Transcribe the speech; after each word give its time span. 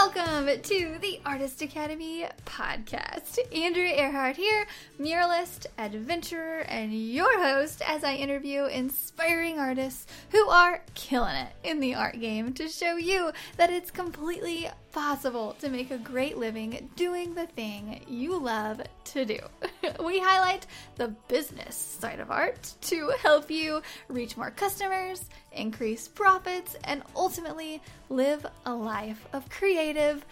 Welcome 0.00 0.62
to 0.62 0.98
the 1.00 1.20
Artist 1.26 1.60
Academy 1.60 2.24
podcast. 2.58 3.38
Andrea 3.54 3.94
Earhart 3.94 4.36
here, 4.36 4.66
muralist, 4.98 5.66
adventurer, 5.78 6.60
and 6.68 6.92
your 6.92 7.38
host 7.38 7.82
as 7.86 8.02
I 8.02 8.14
interview 8.14 8.64
inspiring 8.64 9.60
artists 9.60 10.06
who 10.30 10.48
are 10.48 10.82
killing 10.94 11.36
it 11.36 11.52
in 11.62 11.78
the 11.78 11.94
art 11.94 12.18
game 12.18 12.52
to 12.54 12.68
show 12.68 12.96
you 12.96 13.30
that 13.58 13.70
it's 13.70 13.92
completely 13.92 14.68
possible 14.90 15.54
to 15.60 15.68
make 15.68 15.92
a 15.92 15.98
great 15.98 16.36
living 16.36 16.90
doing 16.96 17.34
the 17.34 17.46
thing 17.46 18.04
you 18.08 18.36
love 18.36 18.82
to 19.04 19.24
do. 19.24 19.38
we 20.04 20.18
highlight 20.18 20.66
the 20.96 21.08
business 21.28 21.76
side 21.76 22.18
of 22.18 22.32
art 22.32 22.74
to 22.80 23.12
help 23.22 23.50
you 23.50 23.82
reach 24.08 24.36
more 24.36 24.50
customers, 24.50 25.26
increase 25.52 26.08
profits, 26.08 26.76
and 26.84 27.02
ultimately 27.14 27.80
live 28.08 28.44
a 28.66 28.74
life 28.74 29.26
of 29.32 29.48
creative 29.48 30.24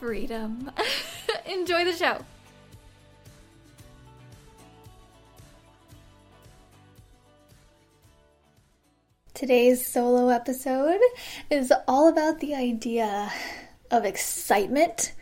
freedom. 0.00 0.70
Enjoy 1.46 1.84
the 1.84 1.92
show. 1.92 2.24
Today's 9.34 9.86
solo 9.86 10.30
episode 10.30 11.00
is 11.50 11.70
all 11.86 12.08
about 12.08 12.40
the 12.40 12.54
idea 12.54 13.30
of 13.90 14.06
excitement 14.06 15.12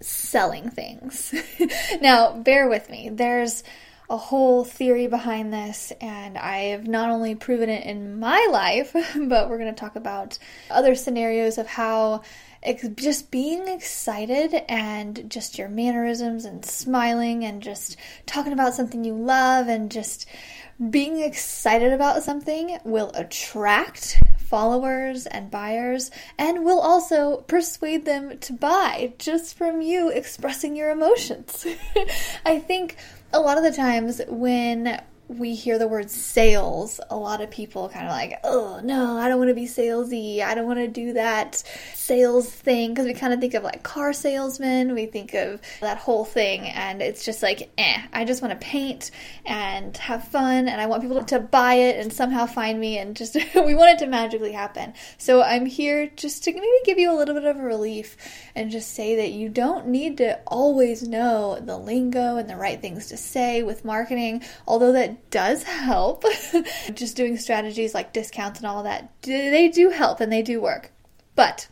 selling 0.00 0.70
things. 0.70 1.34
now, 2.00 2.32
bear 2.32 2.68
with 2.68 2.88
me. 2.88 3.10
There's 3.12 3.64
a 4.08 4.16
whole 4.16 4.64
theory 4.64 5.08
behind 5.08 5.52
this, 5.52 5.92
and 6.00 6.38
I've 6.38 6.86
not 6.86 7.10
only 7.10 7.34
proven 7.34 7.68
it 7.68 7.84
in 7.84 8.20
my 8.20 8.48
life, 8.50 8.92
but 9.16 9.48
we're 9.50 9.58
going 9.58 9.74
to 9.74 9.80
talk 9.80 9.96
about 9.96 10.38
other 10.70 10.94
scenarios 10.94 11.58
of 11.58 11.66
how 11.66 12.22
ex- 12.62 12.88
just 12.96 13.30
being 13.30 13.68
excited 13.68 14.54
and 14.68 15.30
just 15.30 15.58
your 15.58 15.68
mannerisms 15.68 16.44
and 16.44 16.64
smiling 16.64 17.44
and 17.44 17.62
just 17.62 17.96
talking 18.26 18.52
about 18.52 18.74
something 18.74 19.04
you 19.04 19.14
love 19.14 19.68
and 19.68 19.90
just 19.90 20.26
being 20.88 21.20
excited 21.20 21.92
about 21.92 22.22
something 22.22 22.78
will 22.84 23.10
attract 23.14 24.20
followers 24.38 25.26
and 25.26 25.50
buyers 25.50 26.10
and 26.38 26.64
will 26.64 26.80
also 26.80 27.38
persuade 27.42 28.04
them 28.04 28.38
to 28.38 28.52
buy 28.52 29.12
just 29.18 29.56
from 29.56 29.80
you 29.80 30.08
expressing 30.08 30.74
your 30.74 30.90
emotions. 30.90 31.66
I 32.46 32.58
think 32.58 32.96
a 33.32 33.40
lot 33.40 33.58
of 33.58 33.62
the 33.62 33.72
times 33.72 34.20
when 34.26 35.00
we 35.38 35.54
hear 35.54 35.78
the 35.78 35.86
word 35.86 36.10
sales, 36.10 37.00
a 37.08 37.16
lot 37.16 37.40
of 37.40 37.50
people 37.50 37.88
kind 37.88 38.04
of 38.04 38.10
like, 38.10 38.40
oh 38.42 38.80
no, 38.82 39.16
I 39.16 39.28
don't 39.28 39.38
want 39.38 39.48
to 39.50 39.54
be 39.54 39.66
salesy. 39.66 40.42
I 40.42 40.56
don't 40.56 40.66
want 40.66 40.80
to 40.80 40.88
do 40.88 41.12
that 41.12 41.62
sales 41.94 42.50
thing 42.50 42.90
because 42.90 43.06
we 43.06 43.14
kind 43.14 43.32
of 43.32 43.38
think 43.38 43.54
of 43.54 43.62
like 43.62 43.84
car 43.84 44.12
salesmen. 44.12 44.92
We 44.92 45.06
think 45.06 45.34
of 45.34 45.60
that 45.80 45.98
whole 45.98 46.24
thing, 46.24 46.62
and 46.62 47.00
it's 47.00 47.24
just 47.24 47.44
like, 47.44 47.70
eh, 47.78 48.02
I 48.12 48.24
just 48.24 48.42
want 48.42 48.60
to 48.60 48.66
paint 48.66 49.12
and 49.46 49.96
have 49.98 50.26
fun, 50.26 50.66
and 50.66 50.80
I 50.80 50.86
want 50.86 51.02
people 51.02 51.22
to 51.22 51.38
buy 51.38 51.74
it 51.74 52.00
and 52.00 52.12
somehow 52.12 52.46
find 52.46 52.80
me, 52.80 52.98
and 52.98 53.14
just 53.14 53.34
we 53.54 53.74
want 53.76 53.92
it 53.92 53.98
to 54.04 54.06
magically 54.06 54.52
happen. 54.52 54.94
So 55.16 55.42
I'm 55.42 55.64
here 55.64 56.10
just 56.16 56.42
to 56.44 56.52
maybe 56.52 56.66
give 56.84 56.98
you 56.98 57.12
a 57.12 57.16
little 57.16 57.34
bit 57.34 57.44
of 57.44 57.56
a 57.56 57.62
relief 57.62 58.16
and 58.56 58.72
just 58.72 58.94
say 58.94 59.16
that 59.16 59.30
you 59.30 59.48
don't 59.48 59.86
need 59.86 60.16
to 60.18 60.40
always 60.48 61.06
know 61.06 61.60
the 61.60 61.78
lingo 61.78 62.36
and 62.36 62.50
the 62.50 62.56
right 62.56 62.80
things 62.80 63.06
to 63.08 63.16
say 63.16 63.62
with 63.62 63.84
marketing, 63.84 64.42
although 64.66 64.92
that 64.92 65.19
does 65.30 65.62
help. 65.64 66.24
Just 66.94 67.16
doing 67.16 67.36
strategies 67.36 67.94
like 67.94 68.12
discounts 68.12 68.60
and 68.60 68.66
all 68.66 68.78
of 68.78 68.84
that, 68.84 69.10
they 69.22 69.68
do 69.68 69.90
help 69.90 70.20
and 70.20 70.32
they 70.32 70.42
do 70.42 70.60
work. 70.60 70.92
But 71.34 71.68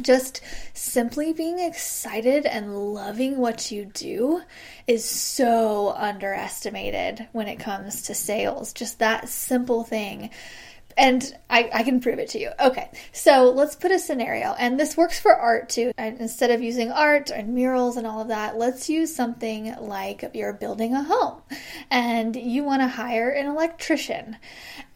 just 0.00 0.42
simply 0.74 1.32
being 1.32 1.58
excited 1.58 2.44
and 2.44 2.92
loving 2.92 3.38
what 3.38 3.70
you 3.70 3.86
do 3.86 4.42
is 4.86 5.04
so 5.04 5.90
underestimated 5.96 7.28
when 7.32 7.48
it 7.48 7.56
comes 7.56 8.02
to 8.02 8.14
sales. 8.14 8.72
Just 8.72 8.98
that 8.98 9.28
simple 9.28 9.84
thing 9.84 10.30
and 10.96 11.36
I, 11.50 11.70
I, 11.72 11.82
can 11.82 12.00
prove 12.00 12.18
it 12.18 12.30
to 12.30 12.40
you. 12.40 12.50
Okay, 12.58 12.90
so 13.12 13.50
let's 13.50 13.76
put 13.76 13.92
a 13.92 13.98
scenario, 13.98 14.54
and 14.58 14.80
this 14.80 14.96
works 14.96 15.20
for 15.20 15.34
art 15.34 15.68
too. 15.68 15.92
And 15.98 16.18
instead 16.20 16.50
of 16.50 16.62
using 16.62 16.90
art 16.90 17.30
and 17.30 17.54
murals 17.54 17.98
and 17.98 18.06
all 18.06 18.20
of 18.22 18.28
that, 18.28 18.56
let's 18.56 18.88
use 18.88 19.14
something 19.14 19.74
like 19.78 20.24
you're 20.32 20.54
building 20.54 20.94
a 20.94 21.02
home 21.02 21.42
and 21.90 22.34
you 22.34 22.64
want 22.64 22.80
to 22.80 22.88
hire 22.88 23.30
an 23.30 23.46
electrician. 23.46 24.38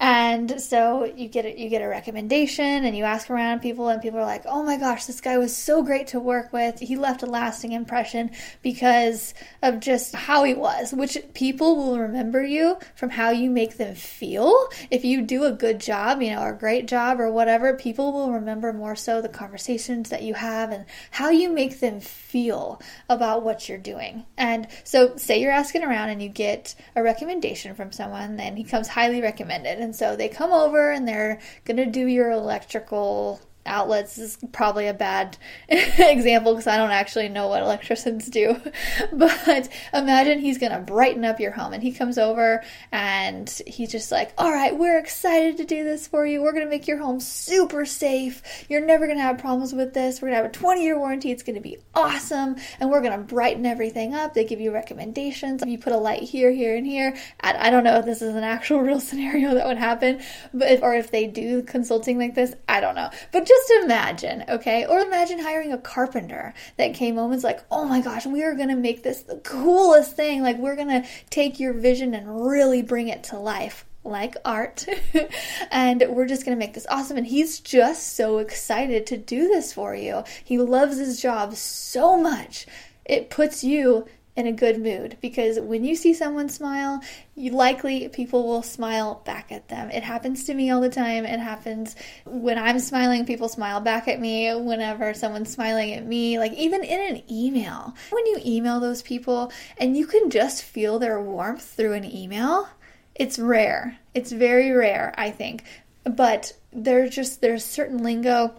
And 0.00 0.60
so 0.60 1.04
you 1.04 1.28
get 1.28 1.44
a, 1.44 1.60
you 1.60 1.68
get 1.68 1.82
a 1.82 1.88
recommendation 1.88 2.64
and 2.64 2.96
you 2.96 3.04
ask 3.04 3.28
around 3.28 3.60
people, 3.60 3.88
and 3.88 4.00
people 4.00 4.18
are 4.20 4.24
like, 4.24 4.44
"Oh 4.46 4.62
my 4.62 4.78
gosh, 4.78 5.04
this 5.04 5.20
guy 5.20 5.36
was 5.36 5.54
so 5.54 5.82
great 5.82 6.08
to 6.08 6.20
work 6.20 6.52
with. 6.52 6.78
He 6.80 6.96
left 6.96 7.22
a 7.22 7.26
lasting 7.26 7.72
impression 7.72 8.30
because 8.62 9.34
of 9.62 9.80
just 9.80 10.14
how 10.14 10.44
he 10.44 10.54
was." 10.54 10.94
Which 10.94 11.18
people 11.34 11.76
will 11.76 11.98
remember 11.98 12.42
you 12.42 12.78
from 12.94 13.10
how 13.10 13.30
you 13.30 13.50
make 13.50 13.76
them 13.76 13.94
feel. 13.94 14.68
If 14.90 15.04
you 15.04 15.20
do 15.20 15.44
a 15.44 15.52
good 15.52 15.78
job 15.78 15.89
job, 15.90 16.22
you 16.22 16.30
know, 16.30 16.42
or 16.42 16.52
a 16.52 16.56
great 16.56 16.86
job 16.86 17.18
or 17.18 17.32
whatever, 17.32 17.74
people 17.74 18.12
will 18.12 18.30
remember 18.30 18.72
more 18.72 18.94
so 18.94 19.20
the 19.20 19.28
conversations 19.28 20.10
that 20.10 20.22
you 20.22 20.34
have 20.34 20.70
and 20.70 20.84
how 21.10 21.30
you 21.30 21.50
make 21.50 21.80
them 21.80 21.98
feel 21.98 22.80
about 23.08 23.42
what 23.42 23.68
you're 23.68 23.76
doing. 23.76 24.24
And 24.36 24.68
so, 24.84 25.16
say 25.16 25.40
you're 25.40 25.50
asking 25.50 25.82
around 25.82 26.10
and 26.10 26.22
you 26.22 26.28
get 26.28 26.76
a 26.94 27.02
recommendation 27.02 27.74
from 27.74 27.90
someone, 27.90 28.38
and 28.38 28.56
he 28.56 28.62
comes 28.62 28.86
highly 28.86 29.20
recommended. 29.20 29.80
And 29.80 29.96
so 29.96 30.14
they 30.14 30.28
come 30.28 30.52
over 30.52 30.92
and 30.92 31.08
they're 31.08 31.40
going 31.64 31.78
to 31.78 31.86
do 31.86 32.06
your 32.06 32.30
electrical 32.30 33.40
outlets 33.70 34.18
is 34.18 34.38
probably 34.52 34.86
a 34.86 34.94
bad 34.94 35.36
example 35.68 36.52
because 36.52 36.66
I 36.66 36.76
don't 36.76 36.90
actually 36.90 37.28
know 37.28 37.48
what 37.48 37.62
electricians 37.62 38.26
do. 38.26 38.60
But 39.12 39.68
imagine 39.92 40.38
he's 40.38 40.58
going 40.58 40.72
to 40.72 40.78
brighten 40.78 41.24
up 41.24 41.40
your 41.40 41.50
home 41.52 41.72
and 41.72 41.82
he 41.82 41.92
comes 41.92 42.18
over 42.18 42.62
and 42.92 43.48
he's 43.66 43.90
just 43.90 44.10
like, 44.10 44.32
All 44.38 44.50
right, 44.50 44.76
we're 44.76 44.98
excited 44.98 45.56
to 45.58 45.64
do 45.64 45.84
this 45.84 46.06
for 46.06 46.26
you. 46.26 46.42
We're 46.42 46.52
going 46.52 46.64
to 46.64 46.70
make 46.70 46.88
your 46.88 46.98
home 46.98 47.20
super 47.20 47.84
safe. 47.84 48.64
You're 48.68 48.84
never 48.84 49.06
going 49.06 49.18
to 49.18 49.22
have 49.22 49.38
problems 49.38 49.72
with 49.72 49.94
this. 49.94 50.20
We're 50.20 50.28
going 50.28 50.38
to 50.38 50.42
have 50.42 50.50
a 50.50 50.54
20 50.54 50.82
year 50.82 50.98
warranty. 50.98 51.30
It's 51.30 51.42
going 51.42 51.56
to 51.56 51.62
be 51.62 51.78
awesome. 51.94 52.56
And 52.78 52.90
we're 52.90 53.02
going 53.02 53.18
to 53.18 53.24
brighten 53.24 53.66
everything 53.66 54.14
up. 54.14 54.34
They 54.34 54.44
give 54.44 54.60
you 54.60 54.72
recommendations. 54.72 55.62
If 55.62 55.68
you 55.68 55.78
put 55.78 55.92
a 55.92 55.98
light 55.98 56.22
here, 56.22 56.50
here, 56.50 56.76
and 56.76 56.86
here. 56.86 57.16
I, 57.40 57.68
I 57.68 57.70
don't 57.70 57.84
know 57.84 57.98
if 57.98 58.04
this 58.04 58.22
is 58.22 58.34
an 58.34 58.44
actual 58.44 58.80
real 58.80 59.00
scenario 59.00 59.54
that 59.54 59.66
would 59.66 59.78
happen, 59.78 60.20
but 60.52 60.82
or 60.82 60.94
if 60.94 61.10
they 61.10 61.26
do 61.26 61.62
consulting 61.62 62.18
like 62.18 62.34
this, 62.34 62.54
I 62.68 62.80
don't 62.80 62.94
know. 62.94 63.10
But 63.32 63.46
just 63.46 63.59
imagine, 63.82 64.44
okay? 64.48 64.86
Or 64.86 65.00
imagine 65.00 65.40
hiring 65.40 65.72
a 65.72 65.78
carpenter 65.78 66.54
that 66.76 66.94
came 66.94 67.16
home 67.16 67.24
and 67.24 67.34
was 67.34 67.44
like, 67.44 67.60
oh 67.70 67.84
my 67.84 68.00
gosh, 68.00 68.26
we 68.26 68.42
are 68.42 68.54
gonna 68.54 68.76
make 68.76 69.02
this 69.02 69.22
the 69.22 69.36
coolest 69.36 70.16
thing. 70.16 70.42
Like, 70.42 70.58
we're 70.58 70.76
gonna 70.76 71.04
take 71.28 71.60
your 71.60 71.72
vision 71.72 72.14
and 72.14 72.46
really 72.46 72.82
bring 72.82 73.08
it 73.08 73.22
to 73.24 73.38
life 73.38 73.84
like 74.02 74.34
art 74.44 74.86
and 75.70 76.02
we're 76.08 76.26
just 76.26 76.44
going 76.44 76.56
to 76.56 76.58
make 76.58 76.72
this 76.72 76.86
awesome 76.88 77.18
and 77.18 77.26
he's 77.26 77.60
just 77.60 78.14
so 78.16 78.38
excited 78.38 79.06
to 79.06 79.16
do 79.16 79.48
this 79.48 79.72
for 79.72 79.94
you. 79.94 80.24
He 80.42 80.58
loves 80.58 80.96
his 80.96 81.20
job 81.20 81.54
so 81.54 82.16
much. 82.16 82.66
It 83.04 83.28
puts 83.28 83.62
you 83.62 84.06
in 84.36 84.46
a 84.46 84.52
good 84.52 84.80
mood 84.80 85.16
because 85.20 85.58
when 85.58 85.84
you 85.84 85.96
see 85.96 86.14
someone 86.14 86.48
smile, 86.48 87.02
you 87.34 87.50
likely 87.50 88.08
people 88.08 88.46
will 88.46 88.62
smile 88.62 89.22
back 89.24 89.50
at 89.50 89.68
them. 89.68 89.90
It 89.90 90.02
happens 90.02 90.44
to 90.44 90.54
me 90.54 90.70
all 90.70 90.80
the 90.80 90.88
time. 90.88 91.24
It 91.24 91.40
happens 91.40 91.96
when 92.24 92.58
I'm 92.58 92.78
smiling, 92.78 93.26
people 93.26 93.48
smile 93.48 93.80
back 93.80 94.08
at 94.08 94.20
me. 94.20 94.54
Whenever 94.54 95.14
someone's 95.14 95.52
smiling 95.52 95.92
at 95.92 96.06
me, 96.06 96.38
like 96.38 96.52
even 96.52 96.84
in 96.84 97.16
an 97.16 97.22
email, 97.30 97.94
when 98.10 98.26
you 98.26 98.38
email 98.44 98.80
those 98.80 99.02
people 99.02 99.52
and 99.78 99.96
you 99.96 100.06
can 100.06 100.30
just 100.30 100.62
feel 100.62 100.98
their 100.98 101.20
warmth 101.20 101.64
through 101.64 101.94
an 101.94 102.04
email, 102.04 102.68
it's 103.14 103.38
rare. 103.38 103.98
It's 104.14 104.32
very 104.32 104.70
rare, 104.70 105.12
I 105.18 105.30
think. 105.30 105.64
But 106.04 106.52
there's 106.72 107.14
just 107.14 107.40
there's 107.40 107.64
certain 107.64 108.02
lingo 108.02 108.54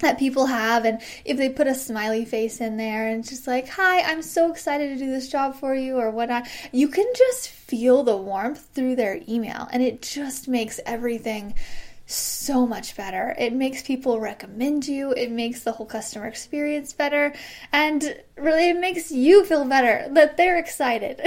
that 0.00 0.18
people 0.18 0.46
have 0.46 0.84
and 0.84 1.00
if 1.24 1.36
they 1.36 1.48
put 1.48 1.66
a 1.66 1.74
smiley 1.74 2.24
face 2.24 2.60
in 2.60 2.76
there 2.76 3.08
and 3.08 3.26
just 3.26 3.46
like 3.46 3.68
hi 3.68 4.00
i'm 4.02 4.22
so 4.22 4.50
excited 4.50 4.88
to 4.88 5.04
do 5.04 5.10
this 5.10 5.28
job 5.28 5.54
for 5.54 5.74
you 5.74 5.96
or 5.96 6.10
whatnot 6.10 6.46
you 6.72 6.88
can 6.88 7.06
just 7.16 7.48
feel 7.48 8.02
the 8.02 8.16
warmth 8.16 8.68
through 8.74 8.96
their 8.96 9.20
email 9.28 9.68
and 9.72 9.82
it 9.82 10.02
just 10.02 10.48
makes 10.48 10.80
everything 10.84 11.54
so 12.06 12.66
much 12.66 12.96
better. 12.96 13.34
It 13.38 13.52
makes 13.52 13.82
people 13.82 14.20
recommend 14.20 14.86
you, 14.86 15.12
it 15.12 15.30
makes 15.30 15.60
the 15.60 15.72
whole 15.72 15.86
customer 15.86 16.26
experience 16.26 16.92
better, 16.92 17.34
and 17.72 18.16
really 18.36 18.68
it 18.68 18.78
makes 18.78 19.10
you 19.10 19.44
feel 19.44 19.64
better 19.64 20.06
that 20.12 20.36
they're 20.36 20.58
excited. 20.58 21.20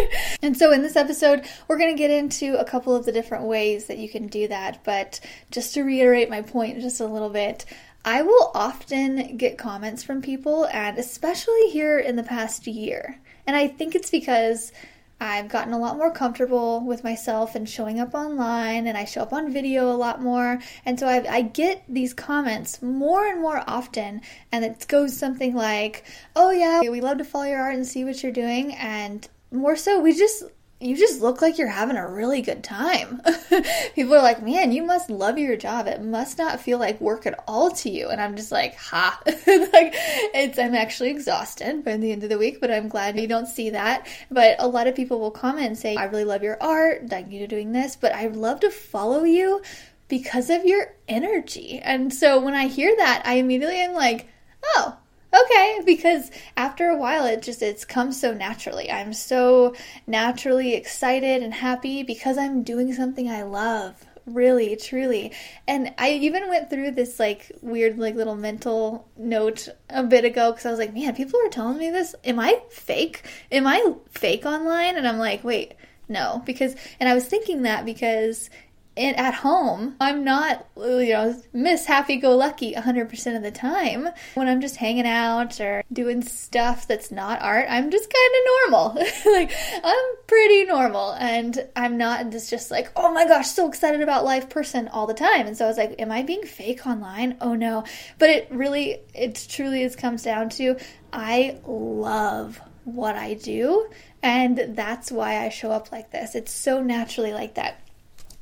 and 0.42 0.56
so 0.56 0.72
in 0.72 0.82
this 0.82 0.96
episode, 0.96 1.46
we're 1.68 1.78
going 1.78 1.94
to 1.94 1.98
get 1.98 2.10
into 2.10 2.58
a 2.58 2.64
couple 2.64 2.96
of 2.96 3.04
the 3.04 3.12
different 3.12 3.44
ways 3.44 3.86
that 3.86 3.98
you 3.98 4.08
can 4.08 4.26
do 4.26 4.48
that, 4.48 4.82
but 4.82 5.20
just 5.50 5.74
to 5.74 5.82
reiterate 5.82 6.30
my 6.30 6.42
point 6.42 6.80
just 6.80 7.00
a 7.00 7.06
little 7.06 7.30
bit, 7.30 7.64
I 8.04 8.22
will 8.22 8.50
often 8.54 9.38
get 9.38 9.56
comments 9.56 10.02
from 10.02 10.20
people, 10.20 10.66
and 10.66 10.98
especially 10.98 11.70
here 11.70 11.98
in 11.98 12.16
the 12.16 12.22
past 12.22 12.66
year. 12.66 13.18
And 13.46 13.56
I 13.56 13.68
think 13.68 13.94
it's 13.94 14.10
because 14.10 14.72
I've 15.20 15.48
gotten 15.48 15.72
a 15.72 15.78
lot 15.78 15.96
more 15.96 16.10
comfortable 16.10 16.80
with 16.80 17.02
myself 17.02 17.54
and 17.54 17.66
showing 17.66 18.00
up 18.00 18.14
online, 18.14 18.86
and 18.86 18.98
I 18.98 19.06
show 19.06 19.22
up 19.22 19.32
on 19.32 19.52
video 19.52 19.90
a 19.90 19.96
lot 19.96 20.20
more. 20.20 20.58
And 20.84 21.00
so 21.00 21.06
I, 21.06 21.24
I 21.28 21.42
get 21.42 21.82
these 21.88 22.12
comments 22.12 22.82
more 22.82 23.26
and 23.26 23.40
more 23.40 23.64
often, 23.66 24.20
and 24.52 24.64
it 24.64 24.86
goes 24.86 25.16
something 25.16 25.54
like, 25.54 26.04
Oh, 26.36 26.50
yeah, 26.50 26.82
we 26.82 27.00
love 27.00 27.18
to 27.18 27.24
follow 27.24 27.44
your 27.44 27.60
art 27.60 27.74
and 27.74 27.86
see 27.86 28.04
what 28.04 28.22
you're 28.22 28.32
doing. 28.32 28.74
And 28.74 29.26
more 29.50 29.76
so, 29.76 29.98
we 29.98 30.12
just 30.14 30.44
you 30.84 30.96
just 30.96 31.22
look 31.22 31.40
like 31.40 31.56
you're 31.56 31.68
having 31.68 31.96
a 31.96 32.06
really 32.06 32.42
good 32.42 32.62
time. 32.62 33.22
People 33.94 34.14
are 34.14 34.22
like, 34.22 34.42
man, 34.42 34.70
you 34.70 34.82
must 34.82 35.08
love 35.08 35.38
your 35.38 35.56
job. 35.56 35.86
It 35.86 36.02
must 36.02 36.36
not 36.36 36.60
feel 36.60 36.78
like 36.78 37.00
work 37.00 37.26
at 37.26 37.42
all 37.48 37.70
to 37.70 37.90
you. 37.90 38.08
And 38.08 38.20
I'm 38.20 38.36
just 38.36 38.52
like, 38.52 38.76
ha. 38.76 39.20
like, 39.26 39.94
it's, 40.34 40.58
I'm 40.58 40.74
actually 40.74 41.10
exhausted 41.10 41.84
by 41.84 41.96
the 41.96 42.12
end 42.12 42.22
of 42.22 42.28
the 42.28 42.38
week, 42.38 42.60
but 42.60 42.70
I'm 42.70 42.88
glad 42.88 43.18
you 43.18 43.26
don't 43.26 43.48
see 43.48 43.70
that. 43.70 44.06
But 44.30 44.56
a 44.58 44.68
lot 44.68 44.86
of 44.86 44.94
people 44.94 45.20
will 45.20 45.30
comment 45.30 45.68
and 45.68 45.78
say, 45.78 45.96
I 45.96 46.04
really 46.04 46.24
love 46.24 46.42
your 46.42 46.62
art. 46.62 47.08
Thank 47.08 47.32
you 47.32 47.40
for 47.40 47.48
doing 47.48 47.72
this, 47.72 47.96
but 47.96 48.14
I'd 48.14 48.36
love 48.36 48.60
to 48.60 48.70
follow 48.70 49.24
you 49.24 49.62
because 50.08 50.50
of 50.50 50.64
your 50.64 50.94
energy. 51.08 51.78
And 51.78 52.12
so 52.12 52.40
when 52.40 52.54
I 52.54 52.66
hear 52.66 52.94
that, 52.96 53.22
I 53.24 53.34
immediately 53.34 53.80
am 53.80 53.94
like, 53.94 54.28
oh, 54.62 54.98
okay 55.34 55.80
because 55.84 56.30
after 56.56 56.88
a 56.88 56.96
while 56.96 57.26
it 57.26 57.42
just 57.42 57.62
it's 57.62 57.84
come 57.84 58.12
so 58.12 58.32
naturally. 58.32 58.90
I'm 58.90 59.12
so 59.12 59.74
naturally 60.06 60.74
excited 60.74 61.42
and 61.42 61.52
happy 61.54 62.02
because 62.02 62.38
i'm 62.38 62.62
doing 62.62 62.92
something 62.92 63.28
i 63.28 63.42
love 63.42 64.04
really 64.26 64.74
truly. 64.76 65.32
And 65.68 65.92
i 65.98 66.10
even 66.12 66.48
went 66.48 66.70
through 66.70 66.92
this 66.92 67.18
like 67.18 67.52
weird 67.60 67.98
like 67.98 68.14
little 68.14 68.36
mental 68.36 69.08
note 69.16 69.68
a 69.90 70.02
bit 70.02 70.24
ago 70.24 70.50
because 70.52 70.66
i 70.66 70.70
was 70.70 70.78
like 70.78 70.94
man 70.94 71.14
people 71.14 71.40
are 71.44 71.50
telling 71.50 71.78
me 71.78 71.90
this. 71.90 72.14
Am 72.24 72.38
i 72.38 72.60
fake? 72.70 73.22
Am 73.52 73.66
i 73.66 73.94
fake 74.10 74.46
online? 74.46 74.96
And 74.96 75.06
i'm 75.06 75.18
like 75.18 75.44
wait 75.44 75.74
no. 76.08 76.42
Because 76.44 76.74
and 77.00 77.08
i 77.08 77.14
was 77.14 77.26
thinking 77.26 77.62
that 77.62 77.84
because 77.84 78.50
and 78.96 79.16
at 79.16 79.34
home, 79.34 79.96
I'm 80.00 80.22
not, 80.22 80.68
you 80.76 81.12
know, 81.12 81.42
Miss 81.52 81.86
Happy 81.86 82.16
Go 82.16 82.36
Lucky 82.36 82.74
100% 82.74 83.36
of 83.36 83.42
the 83.42 83.50
time. 83.50 84.08
When 84.34 84.46
I'm 84.46 84.60
just 84.60 84.76
hanging 84.76 85.06
out 85.06 85.60
or 85.60 85.82
doing 85.92 86.22
stuff 86.22 86.86
that's 86.86 87.10
not 87.10 87.42
art, 87.42 87.66
I'm 87.68 87.90
just 87.90 88.12
kind 88.12 88.34
of 88.36 88.70
normal. 88.70 89.06
like, 89.32 89.52
I'm 89.82 90.04
pretty 90.28 90.64
normal. 90.64 91.12
And 91.14 91.66
I'm 91.74 91.98
not 91.98 92.30
just, 92.30 92.50
just 92.50 92.70
like, 92.70 92.92
oh 92.94 93.12
my 93.12 93.26
gosh, 93.26 93.48
so 93.48 93.68
excited 93.68 94.00
about 94.00 94.24
life 94.24 94.48
person 94.48 94.86
all 94.88 95.08
the 95.08 95.14
time. 95.14 95.48
And 95.48 95.56
so 95.56 95.64
I 95.64 95.68
was 95.68 95.76
like, 95.76 95.96
am 96.00 96.12
I 96.12 96.22
being 96.22 96.44
fake 96.44 96.86
online? 96.86 97.36
Oh 97.40 97.54
no. 97.54 97.84
But 98.18 98.30
it 98.30 98.48
really, 98.50 99.00
it 99.12 99.44
truly 99.48 99.82
is 99.82 99.96
comes 99.96 100.22
down 100.22 100.50
to 100.50 100.76
I 101.12 101.58
love 101.66 102.60
what 102.84 103.16
I 103.16 103.34
do. 103.34 103.88
And 104.22 104.76
that's 104.76 105.10
why 105.10 105.44
I 105.44 105.48
show 105.48 105.70
up 105.70 105.90
like 105.90 106.10
this. 106.10 106.34
It's 106.34 106.52
so 106.52 106.82
naturally 106.82 107.32
like 107.32 107.54
that. 107.54 107.80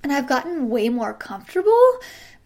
And 0.02 0.12
I've 0.12 0.28
gotten 0.28 0.68
way 0.68 0.88
more 0.88 1.14
comfortable 1.14 2.00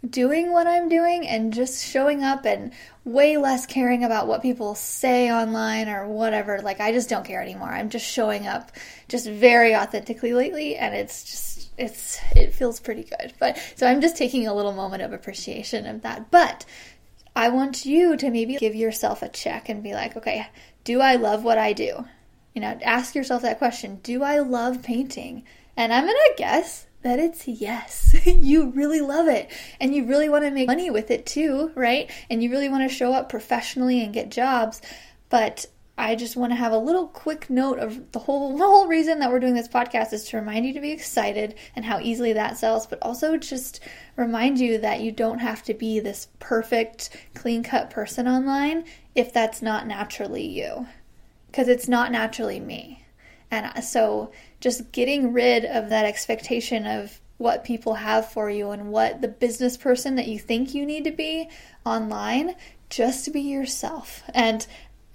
doing 0.08 0.52
what 0.52 0.66
I'm 0.66 0.88
doing 0.88 1.26
and 1.26 1.52
just 1.52 1.84
showing 1.84 2.22
up 2.22 2.44
and 2.44 2.72
way 3.04 3.36
less 3.36 3.66
caring 3.66 4.04
about 4.04 4.26
what 4.26 4.42
people 4.42 4.74
say 4.74 5.32
online 5.32 5.88
or 5.88 6.06
whatever. 6.06 6.60
Like, 6.60 6.80
I 6.80 6.92
just 6.92 7.08
don't 7.08 7.24
care 7.24 7.42
anymore. 7.42 7.68
I'm 7.68 7.88
just 7.88 8.06
showing 8.06 8.46
up 8.46 8.72
just 9.08 9.26
very 9.26 9.74
authentically 9.74 10.34
lately, 10.34 10.76
and 10.76 10.94
it's 10.94 11.24
just, 11.24 11.70
it's, 11.78 12.18
it 12.34 12.54
feels 12.54 12.80
pretty 12.80 13.04
good. 13.04 13.32
But 13.38 13.58
so 13.74 13.86
I'm 13.86 14.00
just 14.00 14.16
taking 14.16 14.46
a 14.46 14.54
little 14.54 14.72
moment 14.72 15.02
of 15.02 15.12
appreciation 15.12 15.86
of 15.86 16.02
that. 16.02 16.30
But 16.30 16.64
I 17.34 17.48
want 17.48 17.84
you 17.84 18.16
to 18.16 18.30
maybe 18.30 18.56
give 18.56 18.74
yourself 18.74 19.22
a 19.22 19.28
check 19.28 19.68
and 19.68 19.82
be 19.82 19.92
like, 19.92 20.16
okay, 20.16 20.48
do 20.84 21.00
I 21.00 21.16
love 21.16 21.44
what 21.44 21.58
I 21.58 21.72
do? 21.72 22.06
You 22.54 22.62
know, 22.62 22.78
ask 22.82 23.14
yourself 23.14 23.42
that 23.42 23.58
question 23.58 24.00
Do 24.02 24.22
I 24.22 24.38
love 24.38 24.82
painting? 24.82 25.44
And 25.76 25.92
I'm 25.92 26.04
going 26.04 26.16
to 26.16 26.34
guess 26.38 26.85
that 27.06 27.20
it's 27.20 27.46
yes. 27.46 28.16
you 28.26 28.70
really 28.70 29.00
love 29.00 29.28
it 29.28 29.48
and 29.80 29.94
you 29.94 30.04
really 30.06 30.28
want 30.28 30.44
to 30.44 30.50
make 30.50 30.66
money 30.66 30.90
with 30.90 31.12
it 31.12 31.24
too, 31.24 31.70
right? 31.76 32.10
And 32.28 32.42
you 32.42 32.50
really 32.50 32.68
want 32.68 32.88
to 32.88 32.94
show 32.94 33.12
up 33.12 33.28
professionally 33.28 34.02
and 34.02 34.12
get 34.12 34.28
jobs. 34.28 34.82
But 35.28 35.66
I 35.96 36.16
just 36.16 36.36
want 36.36 36.50
to 36.50 36.56
have 36.56 36.72
a 36.72 36.78
little 36.78 37.06
quick 37.06 37.48
note 37.48 37.78
of 37.78 38.10
the 38.10 38.18
whole 38.18 38.58
the 38.58 38.64
whole 38.64 38.88
reason 38.88 39.20
that 39.20 39.30
we're 39.30 39.38
doing 39.38 39.54
this 39.54 39.68
podcast 39.68 40.12
is 40.12 40.24
to 40.24 40.36
remind 40.36 40.66
you 40.66 40.72
to 40.72 40.80
be 40.80 40.90
excited 40.90 41.54
and 41.76 41.84
how 41.84 42.00
easily 42.00 42.32
that 42.32 42.58
sells, 42.58 42.88
but 42.88 42.98
also 43.02 43.36
just 43.36 43.78
remind 44.16 44.58
you 44.58 44.78
that 44.78 45.00
you 45.00 45.12
don't 45.12 45.38
have 45.38 45.62
to 45.62 45.74
be 45.74 46.00
this 46.00 46.26
perfect, 46.40 47.16
clean-cut 47.34 47.88
person 47.88 48.26
online 48.26 48.84
if 49.14 49.32
that's 49.32 49.62
not 49.62 49.86
naturally 49.86 50.44
you. 50.44 50.88
Cuz 51.52 51.68
it's 51.68 51.86
not 51.86 52.10
naturally 52.10 52.58
me. 52.58 53.04
And 53.48 53.66
uh, 53.66 53.80
so 53.80 54.32
just 54.60 54.92
getting 54.92 55.32
rid 55.32 55.64
of 55.64 55.88
that 55.90 56.04
expectation 56.04 56.86
of 56.86 57.20
what 57.38 57.64
people 57.64 57.94
have 57.94 58.30
for 58.30 58.50
you 58.50 58.70
and 58.70 58.90
what 58.90 59.20
the 59.20 59.28
business 59.28 59.76
person 59.76 60.14
that 60.16 60.28
you 60.28 60.38
think 60.38 60.74
you 60.74 60.86
need 60.86 61.04
to 61.04 61.10
be 61.10 61.48
online, 61.84 62.54
just 62.88 63.24
to 63.24 63.30
be 63.30 63.40
yourself. 63.40 64.22
And 64.32 64.66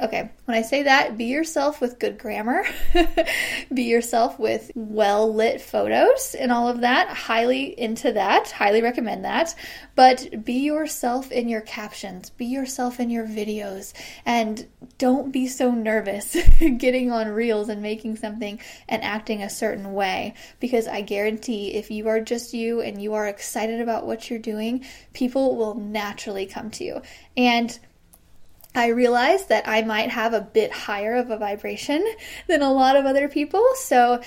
Okay, 0.02 0.32
when 0.46 0.58
I 0.58 0.64
say 0.64 0.82
that, 0.84 1.16
be 1.16 1.26
yourself 1.26 1.80
with 1.80 2.00
good 2.00 2.18
grammar, 2.18 2.64
be 3.74 3.84
yourself 3.84 4.40
with 4.40 4.72
well 4.74 5.32
lit 5.32 5.62
photos 5.62 6.34
and 6.34 6.52
all 6.52 6.68
of 6.68 6.82
that. 6.82 7.10
Highly 7.10 7.80
into 7.80 8.12
that, 8.14 8.50
highly 8.50 8.82
recommend 8.82 9.26
that. 9.26 9.54
But 9.94 10.44
be 10.44 10.54
yourself 10.54 11.32
in 11.32 11.50
your 11.50 11.62
captions, 11.62 12.32
be 12.32 12.46
yourself 12.46 13.00
in 13.00 13.12
your 13.12 13.28
videos, 13.28 13.94
and 14.26 14.68
don't 14.98 15.32
be 15.32 15.46
so 15.46 15.70
nervous 15.70 16.36
getting 16.78 17.12
on 17.12 17.28
reels 17.28 17.70
and 17.70 17.84
making 17.84 18.16
something 18.16 18.60
and 18.90 19.04
acting 19.04 19.44
a 19.44 19.52
certain 19.52 19.94
way. 19.94 20.34
Because 20.60 20.88
I 20.88 21.02
guarantee 21.02 21.76
if 21.76 21.92
you 21.92 22.08
are 22.08 22.22
just 22.22 22.56
you 22.56 22.82
and 22.82 23.00
you 23.00 23.14
are 23.14 23.28
excited 23.28 23.80
about 23.80 24.08
what 24.08 24.32
you're 24.32 24.40
doing, 24.40 24.84
people 25.14 25.56
will 25.56 25.76
naturally 25.76 26.48
come 26.48 26.72
to 26.72 26.84
you. 26.84 27.02
And 27.38 27.78
I 28.74 28.88
realized 28.88 29.50
that 29.50 29.68
I 29.68 29.82
might 29.82 30.10
have 30.10 30.34
a 30.34 30.42
bit 30.42 30.72
higher 30.72 31.16
of 31.16 31.30
a 31.30 31.38
vibration 31.38 32.06
than 32.48 32.62
a 32.62 32.72
lot 32.72 32.96
of 32.96 33.06
other 33.06 33.28
people. 33.28 33.66
So 33.76 34.22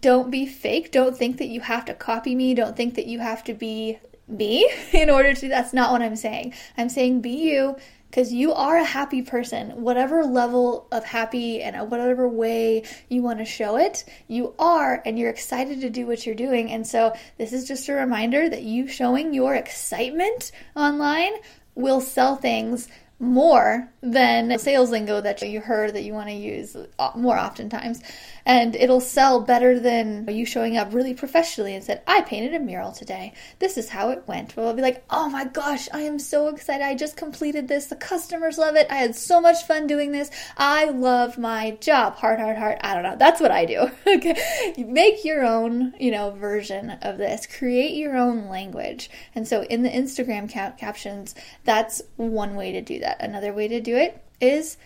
don't 0.00 0.30
be 0.30 0.46
fake. 0.46 0.92
Don't 0.92 1.16
think 1.16 1.38
that 1.38 1.48
you 1.48 1.60
have 1.60 1.84
to 1.86 1.94
copy 1.94 2.34
me. 2.34 2.54
Don't 2.54 2.76
think 2.76 2.94
that 2.94 3.06
you 3.06 3.18
have 3.18 3.44
to 3.44 3.54
be 3.54 3.98
me 4.28 4.70
in 4.92 5.10
order 5.10 5.34
to. 5.34 5.48
That's 5.48 5.72
not 5.72 5.92
what 5.92 6.02
I'm 6.02 6.16
saying. 6.16 6.54
I'm 6.76 6.88
saying 6.88 7.20
be 7.20 7.50
you 7.50 7.76
because 8.10 8.32
you 8.32 8.54
are 8.54 8.78
a 8.78 8.84
happy 8.84 9.22
person. 9.22 9.82
Whatever 9.82 10.24
level 10.24 10.88
of 10.90 11.04
happy 11.04 11.62
and 11.62 11.90
whatever 11.90 12.28
way 12.28 12.84
you 13.08 13.22
want 13.22 13.38
to 13.40 13.44
show 13.44 13.76
it, 13.76 14.04
you 14.26 14.54
are, 14.58 15.02
and 15.04 15.18
you're 15.18 15.30
excited 15.30 15.82
to 15.82 15.90
do 15.90 16.06
what 16.06 16.24
you're 16.24 16.34
doing. 16.34 16.70
And 16.70 16.86
so, 16.86 17.12
this 17.36 17.52
is 17.52 17.68
just 17.68 17.88
a 17.88 17.92
reminder 17.92 18.48
that 18.48 18.62
you 18.62 18.88
showing 18.88 19.34
your 19.34 19.54
excitement 19.54 20.50
online 20.74 21.32
will 21.74 22.00
sell 22.00 22.36
things 22.36 22.88
more 23.18 23.90
than 24.02 24.58
sales 24.58 24.90
lingo 24.90 25.20
that 25.20 25.40
you 25.42 25.60
heard 25.60 25.94
that 25.94 26.02
you 26.02 26.12
want 26.12 26.28
to 26.28 26.34
use 26.34 26.76
uh, 26.98 27.10
more 27.14 27.38
oftentimes. 27.38 28.02
And 28.46 28.76
it'll 28.76 29.00
sell 29.00 29.40
better 29.40 29.78
than 29.80 30.28
you 30.28 30.46
showing 30.46 30.76
up 30.76 30.94
really 30.94 31.14
professionally 31.14 31.74
and 31.74 31.82
said, 31.82 32.02
I 32.06 32.20
painted 32.20 32.54
a 32.54 32.60
mural 32.60 32.92
today. 32.92 33.34
This 33.58 33.76
is 33.76 33.88
how 33.88 34.10
it 34.10 34.22
went. 34.28 34.56
Well, 34.56 34.66
it'll 34.66 34.76
be 34.76 34.82
like, 34.82 35.04
oh 35.10 35.28
my 35.28 35.44
gosh, 35.44 35.88
I 35.92 36.02
am 36.02 36.20
so 36.20 36.46
excited. 36.46 36.86
I 36.86 36.94
just 36.94 37.16
completed 37.16 37.66
this. 37.66 37.86
The 37.86 37.96
customers 37.96 38.56
love 38.56 38.76
it. 38.76 38.86
I 38.88 38.94
had 38.94 39.16
so 39.16 39.40
much 39.40 39.64
fun 39.64 39.88
doing 39.88 40.12
this. 40.12 40.30
I 40.56 40.90
love 40.90 41.38
my 41.38 41.72
job. 41.80 42.14
Heart, 42.14 42.38
heart, 42.38 42.56
heart. 42.56 42.78
I 42.82 42.94
don't 42.94 43.02
know. 43.02 43.16
That's 43.16 43.40
what 43.40 43.50
I 43.50 43.64
do. 43.64 43.90
okay. 44.06 44.74
Make 44.78 45.24
your 45.24 45.44
own, 45.44 45.94
you 45.98 46.12
know, 46.12 46.30
version 46.30 46.90
of 47.02 47.18
this. 47.18 47.48
Create 47.48 47.96
your 47.96 48.16
own 48.16 48.48
language. 48.48 49.10
And 49.34 49.48
so 49.48 49.62
in 49.64 49.82
the 49.82 49.90
Instagram 49.90 50.48
cap- 50.48 50.78
captions, 50.78 51.34
that's 51.64 52.00
one 52.14 52.54
way 52.54 52.70
to 52.72 52.80
do 52.80 53.00
that. 53.00 53.20
Another 53.20 53.52
way 53.52 53.66
to 53.66 53.80
do 53.80 53.96
it 53.96 54.22
is 54.40 54.76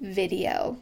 video. 0.00 0.78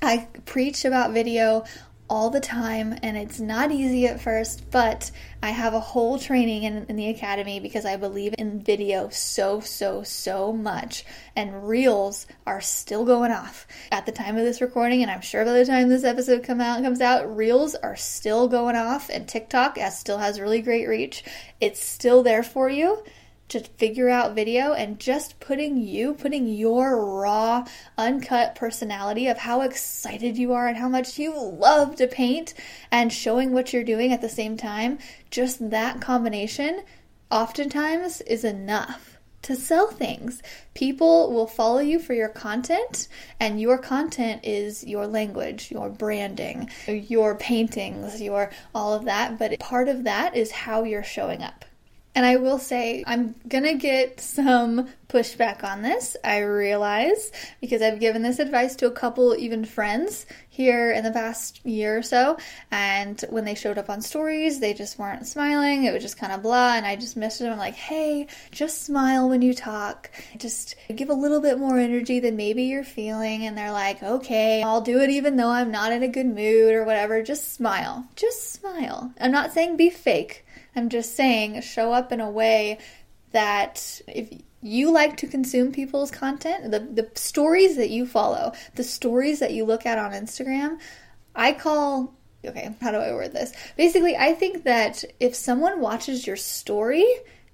I 0.00 0.28
preach 0.44 0.84
about 0.84 1.12
video 1.12 1.64
all 2.10 2.30
the 2.30 2.40
time 2.40 2.98
and 3.02 3.16
it's 3.16 3.38
not 3.38 3.70
easy 3.70 4.06
at 4.06 4.20
first, 4.20 4.70
but 4.70 5.10
I 5.42 5.50
have 5.50 5.74
a 5.74 5.80
whole 5.80 6.18
training 6.18 6.62
in, 6.62 6.86
in, 6.86 6.96
the 6.96 7.10
academy 7.10 7.60
because 7.60 7.84
I 7.84 7.96
believe 7.96 8.34
in 8.38 8.62
video 8.62 9.08
so, 9.10 9.60
so, 9.60 10.02
so 10.02 10.52
much. 10.52 11.04
And 11.36 11.68
reels 11.68 12.26
are 12.46 12.60
still 12.60 13.04
going 13.04 13.30
off 13.30 13.66
at 13.92 14.06
the 14.06 14.12
time 14.12 14.36
of 14.36 14.44
this 14.44 14.60
recording, 14.60 15.02
and 15.02 15.10
I'm 15.10 15.20
sure 15.20 15.44
by 15.44 15.52
the 15.52 15.66
time 15.66 15.88
this 15.88 16.04
episode 16.04 16.42
come 16.42 16.60
out 16.60 16.82
comes 16.82 17.00
out, 17.00 17.36
reels 17.36 17.74
are 17.74 17.96
still 17.96 18.48
going 18.48 18.76
off, 18.76 19.10
and 19.10 19.28
TikTok 19.28 19.78
still 19.90 20.18
has 20.18 20.40
really 20.40 20.62
great 20.62 20.88
reach. 20.88 21.24
It's 21.60 21.82
still 21.82 22.22
there 22.22 22.42
for 22.42 22.68
you 22.68 23.04
to 23.48 23.60
figure 23.60 24.08
out 24.08 24.34
video 24.34 24.72
and 24.72 24.98
just 24.98 25.40
putting 25.40 25.76
you, 25.76 26.14
putting 26.14 26.48
your 26.48 27.20
raw, 27.20 27.64
uncut 27.96 28.54
personality 28.54 29.26
of 29.26 29.38
how 29.38 29.62
excited 29.62 30.36
you 30.36 30.52
are 30.52 30.68
and 30.68 30.76
how 30.76 30.88
much 30.88 31.18
you 31.18 31.34
love 31.38 31.96
to 31.96 32.06
paint 32.06 32.54
and 32.90 33.12
showing 33.12 33.52
what 33.52 33.72
you're 33.72 33.84
doing 33.84 34.12
at 34.12 34.20
the 34.20 34.28
same 34.28 34.56
time, 34.56 34.98
just 35.30 35.70
that 35.70 36.00
combination 36.00 36.82
oftentimes 37.30 38.20
is 38.22 38.44
enough 38.44 39.18
to 39.42 39.54
sell 39.54 39.86
things. 39.86 40.42
People 40.74 41.32
will 41.32 41.46
follow 41.46 41.78
you 41.78 41.98
for 41.98 42.12
your 42.12 42.28
content, 42.28 43.08
and 43.38 43.60
your 43.60 43.78
content 43.78 44.44
is 44.44 44.84
your 44.84 45.06
language, 45.06 45.70
your 45.70 45.88
branding, 45.88 46.68
your 46.86 47.36
paintings, 47.36 48.20
your 48.20 48.50
all 48.74 48.92
of 48.92 49.04
that. 49.04 49.38
But 49.38 49.58
part 49.60 49.88
of 49.88 50.04
that 50.04 50.36
is 50.36 50.50
how 50.50 50.82
you're 50.82 51.04
showing 51.04 51.42
up. 51.42 51.64
And 52.14 52.26
I 52.26 52.36
will 52.36 52.58
say, 52.58 53.04
I'm 53.06 53.34
gonna 53.46 53.74
get 53.74 54.20
some 54.20 54.88
pushback 55.08 55.64
on 55.64 55.82
this, 55.82 56.16
I 56.24 56.38
realize, 56.38 57.30
because 57.60 57.80
I've 57.80 58.00
given 58.00 58.22
this 58.22 58.38
advice 58.38 58.74
to 58.76 58.86
a 58.86 58.90
couple, 58.90 59.36
even 59.36 59.64
friends, 59.64 60.26
here 60.58 60.90
in 60.90 61.04
the 61.04 61.12
past 61.12 61.64
year 61.64 61.96
or 61.96 62.02
so. 62.02 62.36
And 62.72 63.24
when 63.30 63.44
they 63.44 63.54
showed 63.54 63.78
up 63.78 63.88
on 63.88 64.02
stories, 64.02 64.58
they 64.58 64.74
just 64.74 64.98
weren't 64.98 65.24
smiling. 65.24 65.84
It 65.84 65.94
was 65.94 66.02
just 66.02 66.18
kind 66.18 66.32
of 66.32 66.42
blah. 66.42 66.74
And 66.74 66.84
I 66.84 66.96
just 66.96 67.16
messaged 67.16 67.48
them 67.48 67.58
like, 67.58 67.76
hey, 67.76 68.26
just 68.50 68.82
smile 68.82 69.28
when 69.28 69.40
you 69.40 69.54
talk. 69.54 70.10
Just 70.36 70.74
give 70.92 71.10
a 71.10 71.14
little 71.14 71.40
bit 71.40 71.60
more 71.60 71.78
energy 71.78 72.18
than 72.18 72.34
maybe 72.34 72.64
you're 72.64 72.82
feeling. 72.82 73.46
And 73.46 73.56
they're 73.56 73.70
like, 73.70 74.02
okay, 74.02 74.60
I'll 74.64 74.80
do 74.80 74.98
it 74.98 75.10
even 75.10 75.36
though 75.36 75.50
I'm 75.50 75.70
not 75.70 75.92
in 75.92 76.02
a 76.02 76.08
good 76.08 76.26
mood 76.26 76.74
or 76.74 76.82
whatever. 76.82 77.22
Just 77.22 77.54
smile. 77.54 78.08
Just 78.16 78.52
smile. 78.52 79.12
I'm 79.20 79.30
not 79.30 79.52
saying 79.52 79.76
be 79.76 79.90
fake. 79.90 80.44
I'm 80.76 80.88
just 80.88 81.16
saying 81.16 81.60
show 81.62 81.92
up 81.92 82.12
in 82.12 82.20
a 82.20 82.30
way 82.30 82.78
that 83.32 84.00
if 84.06 84.32
you 84.60 84.90
like 84.90 85.16
to 85.18 85.26
consume 85.26 85.72
people's 85.72 86.10
content, 86.10 86.70
the, 86.70 86.80
the 86.80 87.10
stories 87.14 87.76
that 87.76 87.90
you 87.90 88.06
follow, 88.06 88.52
the 88.74 88.84
stories 88.84 89.38
that 89.38 89.52
you 89.52 89.64
look 89.64 89.86
at 89.86 89.98
on 89.98 90.12
Instagram, 90.12 90.78
I 91.34 91.52
call 91.52 92.14
okay, 92.44 92.74
how 92.80 92.90
do 92.90 92.98
I 92.98 93.12
word 93.12 93.32
this? 93.32 93.52
Basically, 93.76 94.16
I 94.16 94.32
think 94.32 94.64
that 94.64 95.04
if 95.20 95.34
someone 95.34 95.80
watches 95.80 96.26
your 96.26 96.36
story, 96.36 97.06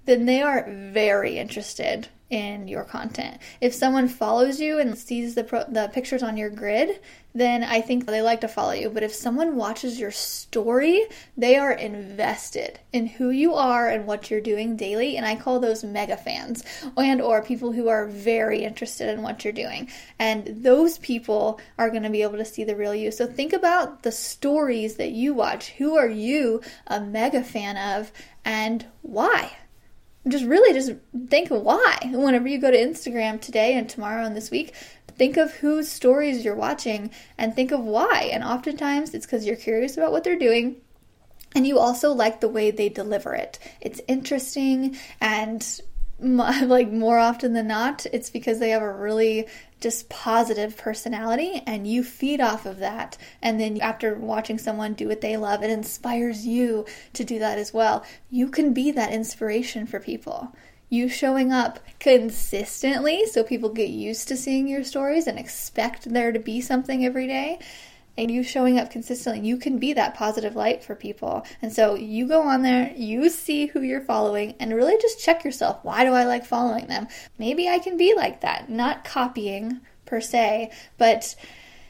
then 0.05 0.25
they 0.25 0.41
are 0.41 0.69
very 0.69 1.37
interested 1.37 2.07
in 2.29 2.67
your 2.67 2.83
content. 2.83 3.39
If 3.61 3.73
someone 3.73 4.07
follows 4.07 4.59
you 4.59 4.79
and 4.79 4.97
sees 4.97 5.35
the 5.35 5.43
pro- 5.43 5.69
the 5.69 5.89
pictures 5.93 6.23
on 6.23 6.37
your 6.37 6.49
grid, 6.49 6.99
then 7.35 7.63
I 7.63 7.81
think 7.81 8.05
they 8.05 8.21
like 8.21 8.41
to 8.41 8.47
follow 8.47 8.71
you. 8.71 8.89
But 8.89 9.03
if 9.03 9.13
someone 9.13 9.57
watches 9.57 9.99
your 9.99 10.09
story, 10.09 11.05
they 11.37 11.57
are 11.57 11.71
invested 11.71 12.79
in 12.93 13.07
who 13.07 13.29
you 13.29 13.53
are 13.53 13.89
and 13.89 14.07
what 14.07 14.31
you're 14.31 14.41
doing 14.41 14.75
daily, 14.75 15.17
and 15.17 15.25
I 15.25 15.35
call 15.35 15.59
those 15.59 15.83
mega 15.83 16.17
fans 16.17 16.63
and 16.97 17.21
or 17.21 17.43
people 17.43 17.73
who 17.73 17.89
are 17.89 18.07
very 18.07 18.63
interested 18.63 19.09
in 19.09 19.21
what 19.21 19.43
you're 19.43 19.53
doing. 19.53 19.89
And 20.17 20.63
those 20.63 20.97
people 20.97 21.59
are 21.77 21.89
going 21.89 22.03
to 22.03 22.09
be 22.09 22.23
able 22.23 22.37
to 22.37 22.45
see 22.45 22.63
the 22.63 22.75
real 22.75 22.95
you. 22.95 23.11
So 23.11 23.27
think 23.27 23.53
about 23.53 24.03
the 24.03 24.11
stories 24.11 24.95
that 24.95 25.11
you 25.11 25.33
watch. 25.33 25.71
Who 25.71 25.95
are 25.97 26.09
you 26.09 26.61
a 26.87 27.01
mega 27.01 27.43
fan 27.43 27.77
of 27.77 28.11
and 28.43 28.85
why? 29.01 29.57
Just 30.27 30.45
really 30.45 30.73
just 30.73 30.93
think 31.27 31.49
why. 31.49 31.97
Whenever 32.05 32.47
you 32.47 32.59
go 32.59 32.71
to 32.71 32.77
Instagram 32.77 33.39
today 33.39 33.73
and 33.73 33.87
tomorrow 33.89 34.23
and 34.25 34.35
this 34.35 34.51
week 34.51 34.73
think 35.17 35.37
of 35.37 35.53
whose 35.53 35.87
stories 35.89 36.43
you're 36.43 36.55
watching 36.55 37.11
and 37.37 37.55
think 37.55 37.71
of 37.71 37.79
why. 37.81 38.29
And 38.33 38.43
oftentimes 38.43 39.13
it's 39.13 39.25
because 39.25 39.45
you're 39.45 39.55
curious 39.55 39.97
about 39.97 40.11
what 40.11 40.23
they're 40.23 40.37
doing 40.37 40.77
and 41.55 41.65
you 41.65 41.79
also 41.79 42.11
like 42.11 42.41
the 42.41 42.49
way 42.49 42.69
they 42.71 42.89
deliver 42.89 43.33
it. 43.33 43.59
It's 43.79 44.01
interesting 44.07 44.97
and 45.21 45.81
like 46.63 46.91
more 46.91 47.19
often 47.19 47.53
than 47.53 47.67
not 47.67 48.05
it's 48.11 48.31
because 48.31 48.57
they 48.57 48.71
have 48.71 48.81
a 48.81 48.91
really 48.91 49.47
just 49.79 50.09
positive 50.09 50.75
personality 50.75 51.61
and 51.67 51.85
you 51.85 52.03
feed 52.03 52.41
off 52.41 52.65
of 52.65 52.79
that. 52.79 53.17
And 53.43 53.59
then 53.59 53.79
after 53.81 54.15
watching 54.15 54.57
someone 54.57 54.93
do 54.93 55.07
what 55.07 55.21
they 55.21 55.37
love 55.37 55.61
it 55.61 55.69
inspires 55.69 56.45
you 56.45 56.85
to 57.13 57.23
do 57.23 57.37
that 57.39 57.59
as 57.59 57.73
well. 57.73 58.03
You 58.31 58.47
can 58.47 58.73
be 58.73 58.89
that 58.91 59.13
inspiration 59.13 59.85
for 59.85 59.99
people. 59.99 60.55
You 60.89 61.09
showing 61.09 61.51
up 61.51 61.79
consistently 61.99 63.27
so 63.27 63.43
people 63.43 63.69
get 63.69 63.89
used 63.89 64.27
to 64.29 64.37
seeing 64.37 64.67
your 64.67 64.83
stories 64.83 65.27
and 65.27 65.37
expect 65.37 66.11
there 66.11 66.31
to 66.31 66.39
be 66.39 66.59
something 66.61 67.05
every 67.05 67.27
day 67.27 67.59
and 68.17 68.31
you 68.31 68.43
showing 68.43 68.79
up 68.79 68.89
consistently, 68.91 69.45
you 69.47 69.57
can 69.57 69.77
be 69.77 69.93
that 69.93 70.15
positive 70.15 70.55
light 70.55 70.83
for 70.83 70.95
people. 70.95 71.45
And 71.61 71.73
so 71.73 71.95
you 71.95 72.27
go 72.27 72.43
on 72.43 72.61
there, 72.61 72.93
you 72.95 73.29
see 73.29 73.67
who 73.67 73.81
you're 73.81 74.01
following, 74.01 74.55
and 74.59 74.73
really 74.73 74.97
just 75.01 75.19
check 75.19 75.43
yourself. 75.43 75.79
Why 75.83 76.05
do 76.05 76.13
I 76.13 76.25
like 76.25 76.45
following 76.45 76.87
them? 76.87 77.07
Maybe 77.37 77.67
I 77.67 77.79
can 77.79 77.97
be 77.97 78.13
like 78.15 78.41
that. 78.41 78.69
Not 78.69 79.03
copying 79.03 79.81
per 80.05 80.21
se, 80.21 80.71
but 80.97 81.35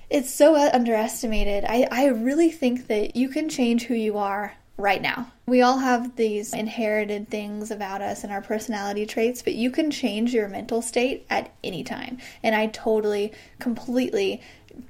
it's 0.09 0.33
so 0.33 0.55
underestimated. 0.55 1.65
I, 1.67 1.87
I 1.91 2.07
really 2.07 2.51
think 2.51 2.87
that 2.87 3.15
you 3.15 3.29
can 3.29 3.49
change 3.49 3.83
who 3.83 3.95
you 3.95 4.17
are 4.17 4.55
right 4.77 5.01
now. 5.01 5.31
We 5.45 5.61
all 5.61 5.77
have 5.77 6.15
these 6.15 6.53
inherited 6.53 7.29
things 7.29 7.71
about 7.71 8.01
us 8.01 8.23
and 8.23 8.33
our 8.33 8.41
personality 8.41 9.05
traits, 9.05 9.41
but 9.41 9.53
you 9.53 9.71
can 9.71 9.89
change 9.89 10.33
your 10.33 10.47
mental 10.47 10.81
state 10.81 11.25
at 11.29 11.53
any 11.63 11.83
time. 11.83 12.17
And 12.43 12.55
I 12.55 12.67
totally, 12.67 13.31
completely 13.59 14.41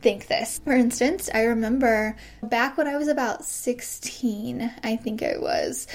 think 0.01 0.27
this. 0.27 0.60
For 0.63 0.74
instance, 0.74 1.30
I 1.34 1.44
remember 1.44 2.15
back 2.44 2.77
when 2.77 2.88
I 2.88 2.98
was 2.98 3.08
about 3.08 3.46
16, 3.46 4.72
I 4.84 4.96
think 4.96 5.24
I 5.24 5.38
was. 5.38 5.88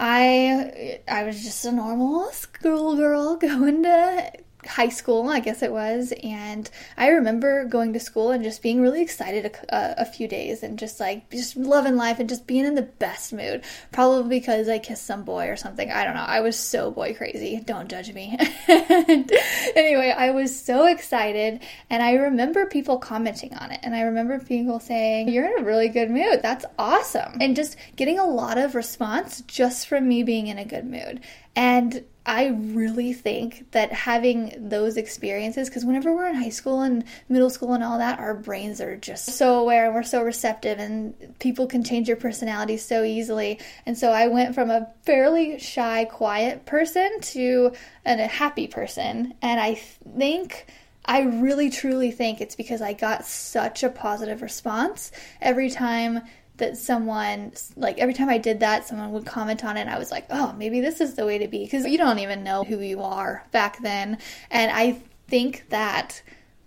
I 0.00 1.00
I 1.06 1.22
was 1.24 1.42
just 1.42 1.64
a 1.64 1.72
normal 1.72 2.30
schoolgirl 2.30 3.36
going 3.36 3.84
to 3.84 4.32
high 4.66 4.88
school, 4.88 5.28
I 5.28 5.40
guess 5.40 5.62
it 5.62 5.72
was, 5.72 6.12
and 6.22 6.70
I 6.96 7.08
remember 7.08 7.64
going 7.64 7.92
to 7.94 8.00
school 8.00 8.30
and 8.30 8.44
just 8.44 8.62
being 8.62 8.80
really 8.80 9.02
excited 9.02 9.46
a, 9.46 9.74
uh, 9.74 9.94
a, 9.98 10.04
few 10.04 10.28
days 10.28 10.62
and 10.62 10.78
just 10.78 11.00
like 11.00 11.30
just 11.30 11.56
loving 11.56 11.96
life 11.96 12.18
and 12.18 12.28
just 12.28 12.46
being 12.46 12.64
in 12.64 12.74
the 12.74 12.82
best 12.82 13.32
mood. 13.32 13.64
Probably 13.92 14.38
because 14.38 14.68
I 14.68 14.78
kissed 14.78 15.06
some 15.06 15.24
boy 15.24 15.48
or 15.48 15.56
something. 15.56 15.90
I 15.90 16.04
don't 16.04 16.14
know. 16.14 16.24
I 16.26 16.40
was 16.40 16.58
so 16.58 16.90
boy 16.90 17.14
crazy. 17.14 17.60
Don't 17.64 17.90
judge 17.90 18.12
me. 18.12 18.36
anyway, 18.68 20.14
I 20.16 20.30
was 20.30 20.58
so 20.58 20.86
excited, 20.86 21.60
and 21.90 22.02
I 22.02 22.12
remember 22.12 22.66
people 22.66 22.98
commenting 22.98 23.54
on 23.54 23.70
it, 23.72 23.80
and 23.82 23.94
I 23.94 24.02
remember 24.02 24.38
people 24.38 24.80
saying, 24.80 25.28
"You're 25.28 25.46
in 25.46 25.62
a 25.62 25.66
really 25.66 25.88
good 25.88 26.10
mood. 26.10 26.40
That's 26.42 26.64
awesome," 26.78 27.38
and 27.40 27.56
just 27.56 27.76
getting 27.96 28.18
a 28.18 28.26
lot 28.26 28.58
of 28.58 28.74
response 28.74 29.42
just 29.46 29.86
from 29.86 30.08
me 30.08 30.22
being 30.22 30.46
in 30.46 30.58
a 30.58 30.64
good 30.64 30.84
mood. 30.84 31.20
And 31.54 32.04
I 32.24 32.46
really 32.46 33.12
think 33.12 33.72
that 33.72 33.92
having 33.92 34.68
those 34.68 34.96
experiences, 34.96 35.68
because 35.68 35.84
whenever 35.84 36.14
we're 36.14 36.28
in 36.28 36.36
high 36.36 36.50
school 36.50 36.82
and 36.82 37.04
middle 37.28 37.50
school 37.50 37.72
and 37.72 37.82
all 37.82 37.98
that, 37.98 38.20
our 38.20 38.34
brains 38.34 38.80
are 38.80 38.96
just 38.96 39.26
so 39.26 39.58
aware 39.58 39.86
and 39.86 39.94
we're 39.94 40.04
so 40.04 40.22
receptive, 40.22 40.78
and 40.78 41.14
people 41.40 41.66
can 41.66 41.82
change 41.82 42.06
your 42.06 42.16
personality 42.16 42.76
so 42.76 43.02
easily. 43.02 43.58
And 43.86 43.98
so 43.98 44.12
I 44.12 44.28
went 44.28 44.54
from 44.54 44.70
a 44.70 44.88
fairly 45.02 45.58
shy, 45.58 46.04
quiet 46.04 46.64
person 46.64 47.20
to 47.20 47.72
an, 48.04 48.20
a 48.20 48.28
happy 48.28 48.68
person. 48.68 49.34
And 49.42 49.60
I 49.60 49.74
think. 49.74 50.66
I 51.04 51.22
really 51.22 51.68
truly 51.68 52.12
think 52.12 52.40
it's 52.40 52.54
because 52.54 52.80
I 52.80 52.92
got 52.92 53.26
such 53.26 53.82
a 53.82 53.88
positive 53.88 54.40
response 54.40 55.10
every 55.40 55.68
time 55.68 56.20
that 56.62 56.76
someone 56.76 57.52
like 57.74 57.98
every 57.98 58.14
time 58.14 58.28
I 58.28 58.38
did 58.38 58.60
that, 58.60 58.86
someone 58.86 59.10
would 59.12 59.26
comment 59.26 59.64
on 59.64 59.76
it. 59.76 59.80
And 59.82 59.90
I 59.90 59.98
was 59.98 60.12
like, 60.12 60.26
oh, 60.30 60.54
maybe 60.56 60.80
this 60.80 61.00
is 61.00 61.14
the 61.14 61.26
way 61.26 61.38
to 61.38 61.48
be 61.48 61.64
because 61.64 61.84
you 61.84 61.98
don't 61.98 62.20
even 62.20 62.44
know 62.44 62.62
who 62.62 62.78
you 62.78 63.02
are 63.02 63.44
back 63.50 63.82
then. 63.82 64.18
And 64.48 64.70
I 64.70 65.02
think 65.26 65.68
that 65.70 66.22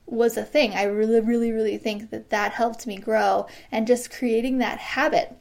was 0.06 0.36
a 0.36 0.44
thing. 0.44 0.74
I 0.74 0.84
really, 0.84 1.22
really, 1.22 1.54
really 1.54 1.78
think 1.78 2.10
that 2.10 2.30
that 2.30 2.52
helped 2.52 2.86
me 2.86 2.98
grow 2.98 3.48
and 3.72 3.88
just 3.88 4.12
creating 4.12 4.58
that 4.58 4.80
habit. 4.80 5.34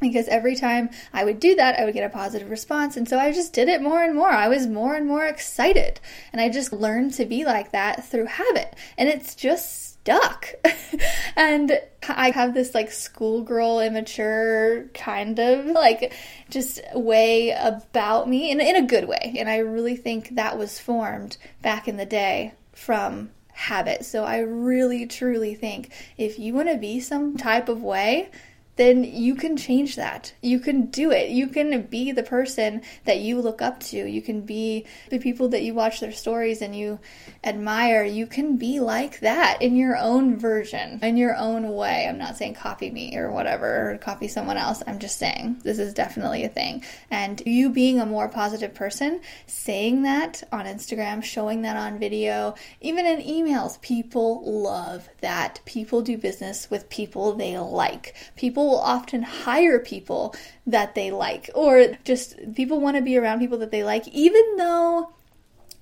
Because 0.00 0.26
every 0.26 0.56
time 0.56 0.88
I 1.12 1.24
would 1.24 1.38
do 1.38 1.54
that, 1.54 1.78
I 1.78 1.84
would 1.84 1.94
get 1.94 2.02
a 2.04 2.08
positive 2.08 2.50
response. 2.50 2.96
And 2.96 3.06
so 3.06 3.18
I 3.18 3.30
just 3.30 3.52
did 3.52 3.68
it 3.68 3.82
more 3.82 4.02
and 4.02 4.16
more. 4.16 4.30
I 4.30 4.48
was 4.48 4.66
more 4.66 4.94
and 4.94 5.06
more 5.06 5.26
excited. 5.26 6.00
And 6.32 6.40
I 6.40 6.48
just 6.48 6.72
learned 6.72 7.12
to 7.14 7.26
be 7.26 7.44
like 7.44 7.72
that 7.72 8.04
through 8.04 8.24
habit. 8.24 8.74
And 8.96 9.08
it's 9.08 9.34
just 9.34 9.91
stuck. 10.02 10.54
and 11.36 11.80
I 12.08 12.30
have 12.30 12.54
this 12.54 12.74
like 12.74 12.90
schoolgirl 12.90 13.80
immature 13.80 14.88
kind 14.94 15.38
of 15.38 15.66
like 15.66 16.12
just 16.50 16.80
way 16.94 17.50
about 17.50 18.28
me 18.28 18.50
in, 18.50 18.60
in 18.60 18.76
a 18.76 18.86
good 18.86 19.06
way. 19.06 19.36
And 19.38 19.48
I 19.48 19.58
really 19.58 19.96
think 19.96 20.34
that 20.34 20.58
was 20.58 20.78
formed 20.78 21.36
back 21.62 21.88
in 21.88 21.96
the 21.96 22.06
day 22.06 22.54
from 22.72 23.30
habit. 23.52 24.04
So 24.04 24.24
I 24.24 24.38
really 24.38 25.06
truly 25.06 25.54
think 25.54 25.92
if 26.16 26.38
you 26.38 26.54
want 26.54 26.68
to 26.68 26.76
be 26.76 27.00
some 27.00 27.36
type 27.36 27.68
of 27.68 27.82
way, 27.82 28.30
then 28.76 29.04
you 29.04 29.34
can 29.34 29.56
change 29.56 29.96
that. 29.96 30.32
You 30.40 30.58
can 30.58 30.86
do 30.86 31.10
it. 31.10 31.28
You 31.28 31.48
can 31.48 31.82
be 31.82 32.12
the 32.12 32.22
person 32.22 32.82
that 33.04 33.20
you 33.20 33.40
look 33.40 33.60
up 33.60 33.80
to. 33.80 33.96
You 33.96 34.22
can 34.22 34.42
be 34.42 34.86
the 35.10 35.18
people 35.18 35.50
that 35.50 35.62
you 35.62 35.74
watch 35.74 36.00
their 36.00 36.12
stories 36.12 36.62
and 36.62 36.74
you 36.74 36.98
admire. 37.44 38.02
You 38.02 38.26
can 38.26 38.56
be 38.56 38.80
like 38.80 39.20
that 39.20 39.60
in 39.60 39.76
your 39.76 39.98
own 39.98 40.38
version, 40.38 41.00
in 41.02 41.18
your 41.18 41.36
own 41.36 41.74
way. 41.74 42.06
I'm 42.08 42.16
not 42.16 42.38
saying 42.38 42.54
copy 42.54 42.90
me 42.90 43.16
or 43.16 43.30
whatever, 43.30 43.92
or 43.92 43.98
copy 43.98 44.26
someone 44.26 44.56
else. 44.56 44.82
I'm 44.86 44.98
just 44.98 45.18
saying 45.18 45.60
this 45.64 45.78
is 45.78 45.92
definitely 45.92 46.44
a 46.44 46.48
thing. 46.48 46.82
And 47.10 47.42
you 47.44 47.68
being 47.68 48.00
a 48.00 48.06
more 48.06 48.28
positive 48.28 48.74
person, 48.74 49.20
saying 49.46 50.02
that 50.04 50.42
on 50.50 50.64
Instagram, 50.64 51.22
showing 51.22 51.62
that 51.62 51.76
on 51.76 51.98
video, 51.98 52.54
even 52.80 53.04
in 53.04 53.20
emails, 53.20 53.80
people 53.82 54.42
love 54.44 55.08
that. 55.20 55.60
People 55.66 56.00
do 56.00 56.16
business 56.16 56.70
with 56.70 56.88
people 56.88 57.34
they 57.34 57.58
like. 57.58 58.14
People 58.36 58.61
people 58.62 58.76
will 58.76 58.80
often 58.80 59.22
hire 59.22 59.80
people 59.80 60.34
that 60.68 60.94
they 60.94 61.10
like, 61.10 61.50
or 61.54 61.98
just 62.04 62.36
people 62.54 62.80
want 62.80 62.96
to 62.96 63.02
be 63.02 63.16
around 63.16 63.40
people 63.40 63.58
that 63.58 63.72
they 63.72 63.82
like, 63.82 64.06
even 64.08 64.56
though 64.56 65.12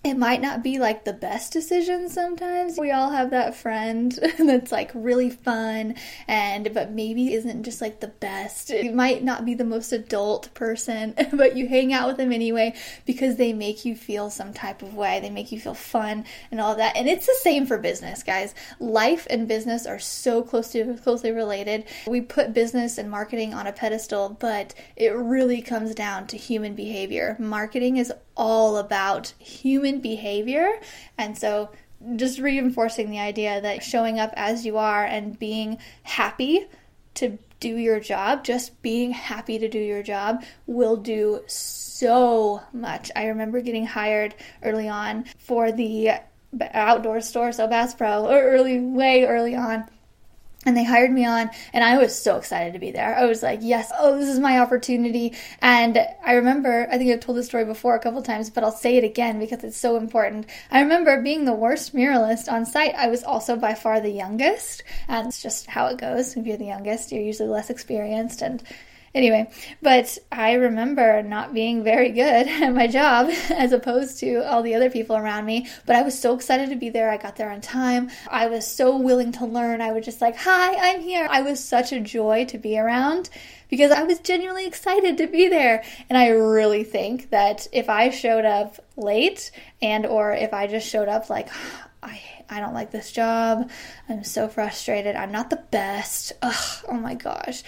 it 0.02 0.14
might 0.14 0.40
not 0.40 0.62
be 0.62 0.78
like 0.78 1.04
the 1.04 1.12
best 1.12 1.52
decision 1.52 2.08
sometimes. 2.08 2.78
We 2.78 2.90
all 2.90 3.10
have 3.10 3.30
that 3.30 3.54
friend 3.54 4.10
that's 4.38 4.72
like 4.72 4.90
really 4.94 5.28
fun 5.28 5.96
and 6.26 6.72
but 6.72 6.90
maybe 6.90 7.34
isn't 7.34 7.64
just 7.64 7.82
like 7.82 8.00
the 8.00 8.08
best. 8.08 8.70
You 8.70 8.92
might 8.92 9.22
not 9.22 9.44
be 9.44 9.52
the 9.52 9.64
most 9.64 9.92
adult 9.92 10.54
person, 10.54 11.14
but 11.32 11.54
you 11.54 11.68
hang 11.68 11.92
out 11.92 12.08
with 12.08 12.16
them 12.16 12.32
anyway 12.32 12.74
because 13.04 13.36
they 13.36 13.52
make 13.52 13.84
you 13.84 13.94
feel 13.94 14.30
some 14.30 14.54
type 14.54 14.80
of 14.80 14.94
way. 14.94 15.20
They 15.20 15.28
make 15.28 15.52
you 15.52 15.60
feel 15.60 15.74
fun 15.74 16.24
and 16.50 16.62
all 16.62 16.76
that. 16.76 16.96
And 16.96 17.06
it's 17.06 17.26
the 17.26 17.36
same 17.42 17.66
for 17.66 17.76
business, 17.76 18.22
guys. 18.22 18.54
Life 18.78 19.26
and 19.28 19.46
business 19.46 19.86
are 19.86 19.98
so 19.98 20.42
closely 20.42 20.82
closely 20.96 21.30
related. 21.30 21.84
We 22.06 22.22
put 22.22 22.54
business 22.54 22.96
and 22.96 23.10
marketing 23.10 23.52
on 23.52 23.66
a 23.66 23.72
pedestal, 23.72 24.30
but 24.40 24.74
it 24.96 25.14
really 25.14 25.60
comes 25.60 25.94
down 25.94 26.26
to 26.28 26.38
human 26.38 26.74
behavior. 26.74 27.36
Marketing 27.38 27.98
is 27.98 28.10
all 28.40 28.78
about 28.78 29.34
human 29.38 30.00
behavior. 30.00 30.80
And 31.18 31.36
so, 31.36 31.70
just 32.16 32.38
reinforcing 32.38 33.10
the 33.10 33.18
idea 33.18 33.60
that 33.60 33.82
showing 33.82 34.18
up 34.18 34.32
as 34.34 34.64
you 34.64 34.78
are 34.78 35.04
and 35.04 35.38
being 35.38 35.76
happy 36.02 36.66
to 37.14 37.38
do 37.60 37.76
your 37.76 38.00
job, 38.00 38.42
just 38.42 38.80
being 38.80 39.10
happy 39.10 39.58
to 39.58 39.68
do 39.68 39.78
your 39.78 40.02
job, 40.02 40.42
will 40.66 40.96
do 40.96 41.42
so 41.46 42.62
much. 42.72 43.10
I 43.14 43.26
remember 43.26 43.60
getting 43.60 43.84
hired 43.84 44.34
early 44.62 44.88
on 44.88 45.24
for 45.38 45.70
the 45.70 46.12
outdoor 46.72 47.20
store, 47.20 47.52
so 47.52 47.66
Bass 47.66 47.94
Pro, 47.94 48.26
or 48.26 48.40
early, 48.40 48.80
way 48.80 49.26
early 49.26 49.54
on 49.54 49.84
and 50.66 50.76
they 50.76 50.84
hired 50.84 51.10
me 51.10 51.24
on 51.24 51.50
and 51.72 51.82
i 51.82 51.96
was 51.96 52.14
so 52.20 52.36
excited 52.36 52.72
to 52.74 52.78
be 52.78 52.90
there. 52.90 53.16
I 53.16 53.24
was 53.24 53.42
like 53.42 53.60
yes 53.62 53.90
oh 53.98 54.18
this 54.18 54.28
is 54.28 54.38
my 54.38 54.58
opportunity. 54.58 55.34
And 55.60 55.98
i 56.24 56.34
remember 56.34 56.88
i 56.90 56.98
think 56.98 57.10
i've 57.10 57.20
told 57.20 57.38
this 57.38 57.46
story 57.46 57.64
before 57.64 57.94
a 57.94 58.00
couple 58.00 58.22
times 58.22 58.50
but 58.50 58.64
i'll 58.64 58.72
say 58.72 58.96
it 58.96 59.04
again 59.04 59.38
because 59.38 59.64
it's 59.64 59.76
so 59.76 59.96
important. 59.96 60.46
I 60.70 60.80
remember 60.80 61.22
being 61.22 61.44
the 61.44 61.54
worst 61.54 61.94
muralist 61.94 62.50
on 62.50 62.66
site. 62.66 62.94
I 62.94 63.08
was 63.08 63.22
also 63.24 63.56
by 63.56 63.74
far 63.74 64.00
the 64.00 64.10
youngest 64.10 64.82
and 65.08 65.28
it's 65.28 65.42
just 65.42 65.66
how 65.66 65.86
it 65.86 65.98
goes. 65.98 66.36
If 66.36 66.46
you're 66.46 66.56
the 66.56 66.66
youngest 66.66 67.12
you're 67.12 67.22
usually 67.22 67.48
less 67.48 67.70
experienced 67.70 68.42
and 68.42 68.62
Anyway, 69.12 69.50
but 69.82 70.18
I 70.30 70.52
remember 70.52 71.20
not 71.22 71.52
being 71.52 71.82
very 71.82 72.10
good 72.10 72.22
at 72.48 72.72
my 72.72 72.86
job 72.86 73.28
as 73.50 73.72
opposed 73.72 74.20
to 74.20 74.48
all 74.48 74.62
the 74.62 74.74
other 74.74 74.88
people 74.88 75.16
around 75.16 75.46
me. 75.46 75.66
But 75.84 75.96
I 75.96 76.02
was 76.02 76.18
so 76.18 76.34
excited 76.34 76.70
to 76.70 76.76
be 76.76 76.90
there. 76.90 77.10
I 77.10 77.16
got 77.16 77.36
there 77.36 77.50
on 77.50 77.60
time. 77.60 78.10
I 78.28 78.46
was 78.46 78.66
so 78.66 78.96
willing 78.96 79.32
to 79.32 79.46
learn. 79.46 79.80
I 79.80 79.92
was 79.92 80.04
just 80.04 80.20
like, 80.20 80.36
Hi, 80.36 80.92
I'm 80.92 81.00
here. 81.00 81.26
I 81.28 81.42
was 81.42 81.62
such 81.62 81.92
a 81.92 82.00
joy 82.00 82.44
to 82.46 82.58
be 82.58 82.78
around 82.78 83.30
because 83.68 83.90
I 83.90 84.04
was 84.04 84.20
genuinely 84.20 84.66
excited 84.66 85.18
to 85.18 85.26
be 85.26 85.48
there. 85.48 85.82
And 86.08 86.16
I 86.16 86.28
really 86.28 86.84
think 86.84 87.30
that 87.30 87.66
if 87.72 87.88
I 87.88 88.10
showed 88.10 88.44
up 88.44 88.76
late 88.96 89.50
and 89.82 90.06
or 90.06 90.32
if 90.32 90.54
I 90.54 90.68
just 90.68 90.88
showed 90.88 91.08
up 91.08 91.28
like, 91.28 91.48
I 92.02 92.20
I 92.50 92.58
don't 92.58 92.74
like 92.74 92.90
this 92.90 93.12
job. 93.12 93.70
I'm 94.08 94.24
so 94.24 94.48
frustrated. 94.48 95.14
I'm 95.14 95.30
not 95.30 95.50
the 95.50 95.62
best. 95.70 96.32
Ugh, 96.42 96.84
oh 96.88 96.94
my 96.94 97.14
gosh. 97.14 97.62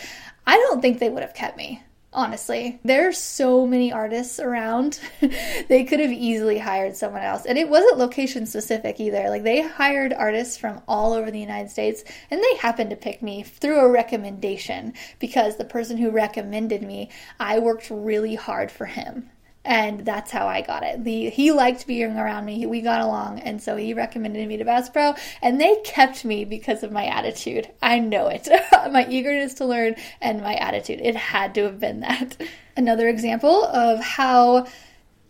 I 0.47 0.57
don't 0.57 0.81
think 0.81 0.99
they 0.99 1.09
would 1.09 1.23
have 1.23 1.35
kept 1.35 1.57
me. 1.57 1.83
Honestly, 2.15 2.79
there's 2.85 3.17
so 3.17 3.67
many 3.67 3.91
artists 3.91 4.39
around. 4.39 5.01
they 5.69 5.85
could 5.85 5.99
have 5.99 6.13
easily 6.13 6.59
hired 6.59 6.95
someone 6.95 7.23
else. 7.23 7.47
And 7.47 7.57
it 7.57 7.71
wasn't 7.71 7.97
location 7.97 8.45
specific 8.45 9.01
either. 9.01 9.31
Like 9.31 9.45
they 9.45 9.63
hired 9.63 10.13
artists 10.13 10.59
from 10.59 10.83
all 10.87 11.15
over 11.15 11.31
the 11.31 11.41
United 11.41 11.71
States 11.71 12.05
and 12.31 12.43
they 12.43 12.57
happened 12.57 12.91
to 12.91 12.97
pick 12.97 13.23
me 13.23 13.43
through 13.43 13.81
a 13.81 13.91
recommendation 13.91 14.93
because 15.21 15.57
the 15.57 15.65
person 15.65 15.97
who 15.97 16.11
recommended 16.11 16.83
me, 16.83 17.09
I 17.41 17.59
worked 17.59 17.89
really 17.89 18.35
hard 18.35 18.71
for 18.71 18.85
him 18.85 19.31
and 19.65 20.05
that's 20.05 20.31
how 20.31 20.47
I 20.47 20.61
got 20.61 20.83
it. 20.83 21.05
The 21.05 21.31
he 21.31 21.53
liked 21.53 21.87
being 21.87 22.17
around 22.17 22.45
me. 22.45 22.67
We 22.67 22.81
got 22.81 23.01
along, 23.01 23.41
and 23.41 23.63
so 23.63 23.77
he 23.77 23.95
recommended 23.95 24.47
me 24.49 24.57
to 24.57 24.65
Bass 24.65 24.89
Pro, 24.89 25.15
and 25.41 25.61
they 25.61 25.77
kept 25.85 26.25
me 26.25 26.45
because 26.45 26.83
of 26.83 26.91
my 26.91 27.07
attitude. 27.07 27.69
I 27.81 27.99
know 28.01 28.27
it, 28.27 28.49
my 28.91 29.07
eagerness 29.09 29.55
to 29.55 29.65
learn 29.65 29.95
and 30.21 30.43
my 30.43 30.55
attitude. 30.55 31.01
It 31.03 31.17
had 31.17 31.55
to 31.55 31.65
have 31.65 31.79
been 31.79 32.01
that. 32.01 32.37
Another 32.77 33.09
example 33.09 33.65
of 33.65 34.01
how 34.01 34.67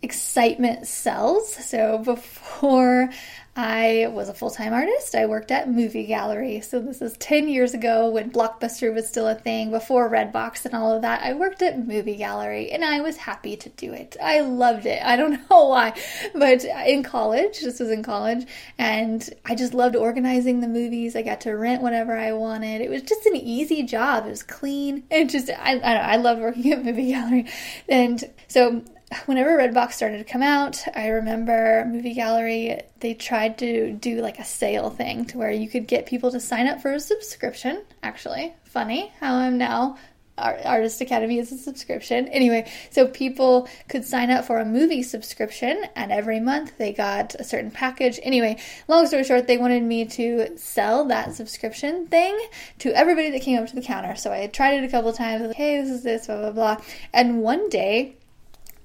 excitement 0.01 0.87
sells. 0.87 1.53
So 1.53 1.99
before 1.99 3.09
I 3.55 4.07
was 4.11 4.29
a 4.29 4.33
full 4.33 4.49
time 4.49 4.73
artist. 4.73 5.13
I 5.13 5.27
worked 5.27 5.51
at 5.51 5.69
Movie 5.69 6.07
Gallery. 6.07 6.59
So, 6.61 6.79
this 6.79 7.03
is 7.03 7.15
10 7.17 7.47
years 7.47 7.75
ago 7.75 8.09
when 8.09 8.31
Blockbuster 8.31 8.91
was 8.91 9.07
still 9.07 9.27
a 9.27 9.35
thing, 9.35 9.69
before 9.69 10.09
Redbox 10.09 10.65
and 10.65 10.73
all 10.73 10.91
of 10.95 11.03
that. 11.03 11.21
I 11.21 11.33
worked 11.33 11.61
at 11.61 11.87
Movie 11.87 12.15
Gallery 12.15 12.71
and 12.71 12.83
I 12.83 13.01
was 13.01 13.15
happy 13.15 13.55
to 13.57 13.69
do 13.69 13.93
it. 13.93 14.17
I 14.21 14.39
loved 14.39 14.87
it. 14.87 15.03
I 15.03 15.15
don't 15.15 15.33
know 15.49 15.65
why, 15.65 15.93
but 16.33 16.63
in 16.63 17.03
college, 17.03 17.59
this 17.61 17.79
was 17.79 17.91
in 17.91 18.01
college, 18.01 18.47
and 18.79 19.29
I 19.45 19.53
just 19.53 19.75
loved 19.75 19.95
organizing 19.95 20.61
the 20.61 20.67
movies. 20.67 21.15
I 21.15 21.21
got 21.21 21.41
to 21.41 21.51
rent 21.51 21.83
whatever 21.83 22.17
I 22.17 22.33
wanted. 22.33 22.81
It 22.81 22.89
was 22.89 23.03
just 23.03 23.27
an 23.27 23.35
easy 23.35 23.83
job. 23.83 24.25
It 24.25 24.29
was 24.29 24.41
clean. 24.41 25.03
And 25.11 25.29
just, 25.29 25.51
I, 25.51 25.73
I, 25.73 25.75
know, 25.75 26.01
I 26.01 26.15
loved 26.15 26.41
working 26.41 26.71
at 26.73 26.83
Movie 26.83 27.11
Gallery. 27.11 27.45
And 27.87 28.23
so, 28.47 28.83
whenever 29.25 29.57
Redbox 29.57 29.93
started 29.93 30.19
to 30.19 30.23
come 30.23 30.41
out, 30.43 30.83
I 30.95 31.07
remember 31.07 31.85
Movie 31.85 32.13
Gallery, 32.13 32.81
they 32.99 33.13
tried 33.13 33.57
to 33.59 33.93
do 33.93 34.21
like 34.21 34.39
a 34.39 34.45
sale 34.45 34.89
thing 34.89 35.25
to 35.25 35.37
where 35.37 35.51
you 35.51 35.67
could 35.69 35.87
get 35.87 36.05
people 36.05 36.31
to 36.31 36.39
sign 36.39 36.67
up 36.67 36.81
for 36.81 36.91
a 36.91 36.99
subscription. 36.99 37.83
Actually, 38.01 38.53
funny 38.65 39.11
how 39.19 39.35
I'm 39.35 39.57
now 39.57 39.97
Artist 40.37 40.99
Academy 41.01 41.37
is 41.37 41.51
a 41.51 41.57
subscription. 41.57 42.27
Anyway, 42.29 42.71
so 42.89 43.07
people 43.07 43.67
could 43.87 44.03
sign 44.03 44.31
up 44.31 44.45
for 44.45 44.57
a 44.57 44.65
movie 44.65 45.03
subscription, 45.03 45.85
and 45.95 46.11
every 46.11 46.39
month 46.39 46.77
they 46.77 46.91
got 46.91 47.35
a 47.35 47.43
certain 47.43 47.69
package. 47.69 48.19
Anyway, 48.23 48.57
long 48.87 49.05
story 49.05 49.23
short, 49.23 49.45
they 49.47 49.57
wanted 49.57 49.83
me 49.83 50.05
to 50.05 50.57
sell 50.57 51.05
that 51.05 51.33
subscription 51.33 52.07
thing 52.07 52.37
to 52.79 52.91
everybody 52.95 53.29
that 53.29 53.41
came 53.41 53.59
up 53.61 53.67
to 53.69 53.75
the 53.75 53.81
counter. 53.81 54.15
So 54.15 54.31
I 54.31 54.47
tried 54.47 54.83
it 54.83 54.83
a 54.83 54.89
couple 54.89 55.13
times, 55.13 55.43
like, 55.45 55.55
hey, 55.55 55.81
this 55.81 55.91
is 55.91 56.03
this, 56.03 56.25
blah, 56.25 56.39
blah, 56.39 56.51
blah. 56.51 56.77
And 57.13 57.41
one 57.41 57.69
day, 57.69 58.15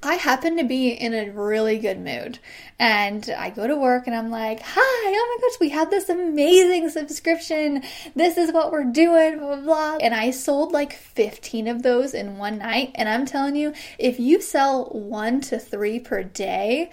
I 0.00 0.14
happen 0.14 0.56
to 0.58 0.64
be 0.64 0.90
in 0.90 1.12
a 1.12 1.30
really 1.30 1.78
good 1.78 1.98
mood. 1.98 2.38
And 2.78 3.28
I 3.37 3.50
go 3.50 3.66
to 3.66 3.76
work 3.76 4.06
and 4.06 4.14
I'm 4.14 4.30
like, 4.30 4.61
hi, 4.62 4.78
oh 4.80 5.37
my 5.40 5.48
gosh, 5.48 5.61
we 5.61 5.70
have 5.70 5.90
this 5.90 6.08
amazing 6.08 6.88
subscription. 6.90 7.82
This 8.14 8.38
is 8.38 8.52
what 8.52 8.70
we're 8.70 8.84
doing, 8.84 9.38
blah, 9.38 9.56
blah, 9.56 9.64
blah. 9.64 9.96
And 10.00 10.14
I 10.14 10.30
sold 10.30 10.72
like 10.72 10.92
15 10.92 11.66
of 11.66 11.82
those 11.82 12.14
in 12.14 12.38
one 12.38 12.58
night. 12.58 12.92
And 12.94 13.08
I'm 13.08 13.26
telling 13.26 13.56
you, 13.56 13.72
if 13.98 14.20
you 14.20 14.40
sell 14.40 14.84
one 14.87 15.40
to 15.42 15.58
three 15.58 15.98
per 15.98 16.22
day, 16.22 16.90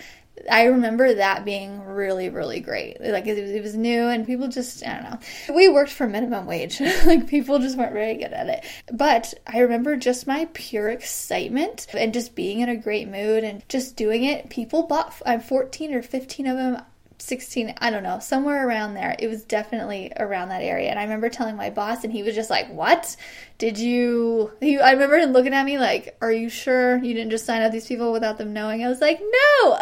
I 0.50 0.66
remember 0.66 1.16
that 1.16 1.46
being 1.46 1.82
really, 1.84 2.30
really 2.30 2.60
great. 2.60 3.00
Like 3.02 3.26
it 3.26 3.42
was, 3.42 3.52
it 3.52 3.64
was, 3.64 3.76
new, 3.76 4.08
and 4.08 4.26
people 4.26 4.48
just 4.48 4.86
I 4.86 4.94
don't 4.94 5.04
know. 5.04 5.56
We 5.56 5.70
worked 5.70 5.92
for 5.92 6.08
minimum 6.08 6.46
wage. 6.46 6.80
like 7.06 7.28
people 7.28 7.60
just 7.60 7.78
weren't 7.78 7.94
very 7.94 8.16
good 8.16 8.34
at 8.34 8.50
it. 8.50 8.66
But 8.92 9.34
I 9.48 9.60
remember 9.60 9.96
just 9.96 10.28
my 10.28 10.48
pure 10.54 10.90
excitement 10.90 11.88
and 11.94 12.14
just 12.14 12.36
being 12.36 12.60
in 12.60 12.70
a 12.70 12.76
great 12.76 13.08
mood 13.08 13.44
and 13.44 13.68
just 13.70 13.96
doing 13.96 14.24
it. 14.24 14.50
People 14.50 14.84
bought. 14.84 15.14
I'm 15.26 15.42
14 15.42 15.94
or 15.94 16.02
15 16.02 16.48
of 16.48 16.58
them. 16.58 16.82
16, 17.26 17.74
I 17.80 17.90
don't 17.90 18.04
know, 18.04 18.20
somewhere 18.20 18.68
around 18.68 18.94
there. 18.94 19.16
It 19.18 19.28
was 19.28 19.44
definitely 19.44 20.12
around 20.18 20.50
that 20.50 20.62
area. 20.62 20.90
And 20.90 21.00
I 21.00 21.04
remember 21.04 21.28
telling 21.28 21.56
my 21.56 21.70
boss, 21.70 22.04
and 22.04 22.14
he 22.14 22.24
was 22.24 22.36
just 22.36 22.50
like, 22.50 22.72
What? 22.72 23.16
Did 23.58 23.78
you? 23.78 24.52
He, 24.60 24.78
I 24.78 24.92
remember 24.92 25.18
him 25.18 25.32
looking 25.32 25.54
at 25.54 25.66
me 25.66 25.80
like, 25.80 26.16
Are 26.22 26.32
you 26.32 26.50
sure 26.50 26.98
you 26.98 27.14
didn't 27.14 27.32
just 27.32 27.46
sign 27.46 27.62
up 27.62 27.72
these 27.72 27.88
people 27.88 28.12
without 28.12 28.38
them 28.38 28.54
knowing? 28.54 28.84
I 28.84 28.90
was 28.90 29.02
like, 29.02 29.20
No! 29.20 29.78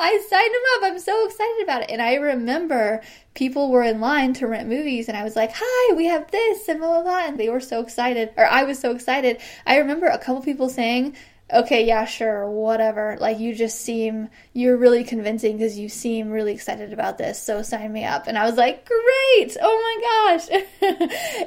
I 0.00 0.26
signed 0.28 0.54
them 0.54 0.62
up. 0.76 0.82
I'm 0.84 0.98
so 0.98 1.26
excited 1.26 1.62
about 1.62 1.82
it. 1.82 1.90
And 1.90 2.00
I 2.00 2.14
remember 2.14 3.02
people 3.34 3.70
were 3.70 3.82
in 3.82 4.00
line 4.00 4.32
to 4.34 4.46
rent 4.46 4.68
movies, 4.68 5.08
and 5.08 5.16
I 5.16 5.24
was 5.24 5.34
like, 5.36 5.50
Hi, 5.54 5.94
we 5.94 6.06
have 6.06 6.30
this, 6.30 6.68
and 6.68 6.78
blah, 6.78 7.02
blah, 7.02 7.02
blah. 7.02 7.26
And 7.26 7.38
they 7.38 7.48
were 7.48 7.60
so 7.60 7.80
excited, 7.80 8.30
or 8.36 8.46
I 8.46 8.62
was 8.62 8.78
so 8.78 8.92
excited. 8.92 9.40
I 9.66 9.78
remember 9.78 10.06
a 10.06 10.18
couple 10.18 10.42
people 10.42 10.68
saying, 10.68 11.16
okay, 11.52 11.86
yeah, 11.86 12.04
sure, 12.04 12.48
whatever. 12.50 13.16
Like, 13.20 13.38
you 13.38 13.54
just 13.54 13.80
seem, 13.80 14.28
you're 14.52 14.76
really 14.76 15.04
convincing 15.04 15.56
because 15.56 15.78
you 15.78 15.88
seem 15.88 16.30
really 16.30 16.52
excited 16.52 16.92
about 16.92 17.18
this, 17.18 17.42
so 17.42 17.62
sign 17.62 17.92
me 17.92 18.04
up. 18.04 18.26
And 18.26 18.38
I 18.38 18.44
was 18.46 18.56
like, 18.56 18.86
great! 18.86 19.56
Oh 19.60 19.98
my 20.00 20.36
gosh! 20.38 20.62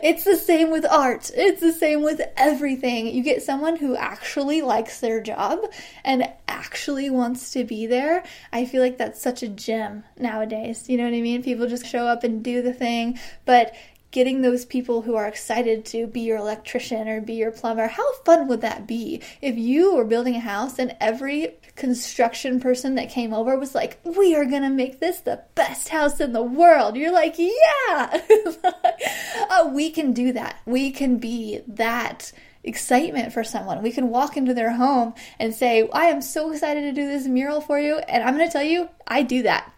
it's 0.04 0.24
the 0.24 0.36
same 0.36 0.72
with 0.72 0.86
art, 0.86 1.32
it's 1.36 1.62
the 1.62 1.74
same 1.74 2.04
with 2.04 2.22
everything. 2.38 3.08
You 3.08 3.24
get 3.24 3.44
someone 3.44 3.76
who 3.76 3.96
actually 3.96 4.62
likes 4.62 5.00
their 5.00 5.22
job 5.22 5.60
and 6.04 6.30
actually 6.48 7.10
wants 7.10 7.52
to 7.52 7.64
be 7.64 7.88
there. 7.88 8.24
I 8.52 8.66
feel 8.66 8.82
like 8.82 8.98
that's 8.98 9.22
such 9.22 9.44
a 9.44 9.48
gem 9.48 10.04
nowadays. 10.18 10.90
You 10.90 10.98
know 10.98 11.06
what 11.06 11.14
I 11.14 11.22
mean? 11.22 11.44
People 11.44 11.68
just 11.68 11.86
show 11.86 12.08
up 12.08 12.24
and 12.24 12.44
do 12.44 12.62
the 12.62 12.74
thing, 12.74 13.20
but 13.46 13.74
getting 14.14 14.42
those 14.42 14.64
people 14.64 15.02
who 15.02 15.16
are 15.16 15.28
excited 15.28 15.84
to 15.84 16.06
be 16.06 16.22
your 16.22 16.38
electrician 16.38 17.10
or 17.10 17.20
be 17.20 17.34
your 17.34 17.52
plumber. 17.52 17.88
How 17.88 18.14
fun 18.24 18.48
would 18.48 18.62
that 18.62 18.88
be 18.88 19.22
if 19.42 19.58
you 19.58 19.96
were 19.96 20.06
building 20.06 20.36
a 20.36 20.40
house 20.40 20.78
and 20.78 20.96
every 21.02 21.58
construction 21.76 22.60
person 22.60 22.94
that 22.96 23.10
came 23.10 23.34
over 23.34 23.58
was 23.58 23.74
like, 23.74 24.00
We 24.06 24.36
are 24.36 24.46
gonna 24.46 24.70
make 24.70 25.00
this 25.00 25.20
the 25.20 25.44
best 25.56 25.90
house 25.90 26.22
in 26.22 26.32
the 26.32 26.44
world? 26.44 26.96
You're 26.96 27.12
like, 27.12 27.38
Yeah, 27.38 27.50
oh, 29.50 29.72
we 29.74 29.90
can 29.90 30.14
do 30.14 30.32
that. 30.34 30.60
We 30.66 30.92
can 30.92 31.18
be 31.18 31.62
that 31.68 32.32
excitement 32.64 33.34
for 33.34 33.44
someone. 33.44 33.82
We 33.82 33.92
can 33.92 34.10
walk 34.10 34.38
into 34.38 34.54
their 34.54 34.74
home 34.74 35.16
and 35.40 35.56
say, 35.56 35.90
I 35.92 36.06
am 36.06 36.22
so 36.22 36.52
excited 36.52 36.82
to 36.82 36.94
do 36.94 37.08
this 37.08 37.28
mural 37.28 37.62
for 37.62 37.80
you. 37.80 37.98
And 37.98 38.24
I'm 38.24 38.38
going 38.38 38.48
to 38.48 38.54
tell 38.54 38.64
you, 38.64 38.90
I 39.08 39.24
do 39.24 39.44
that. 39.44 39.74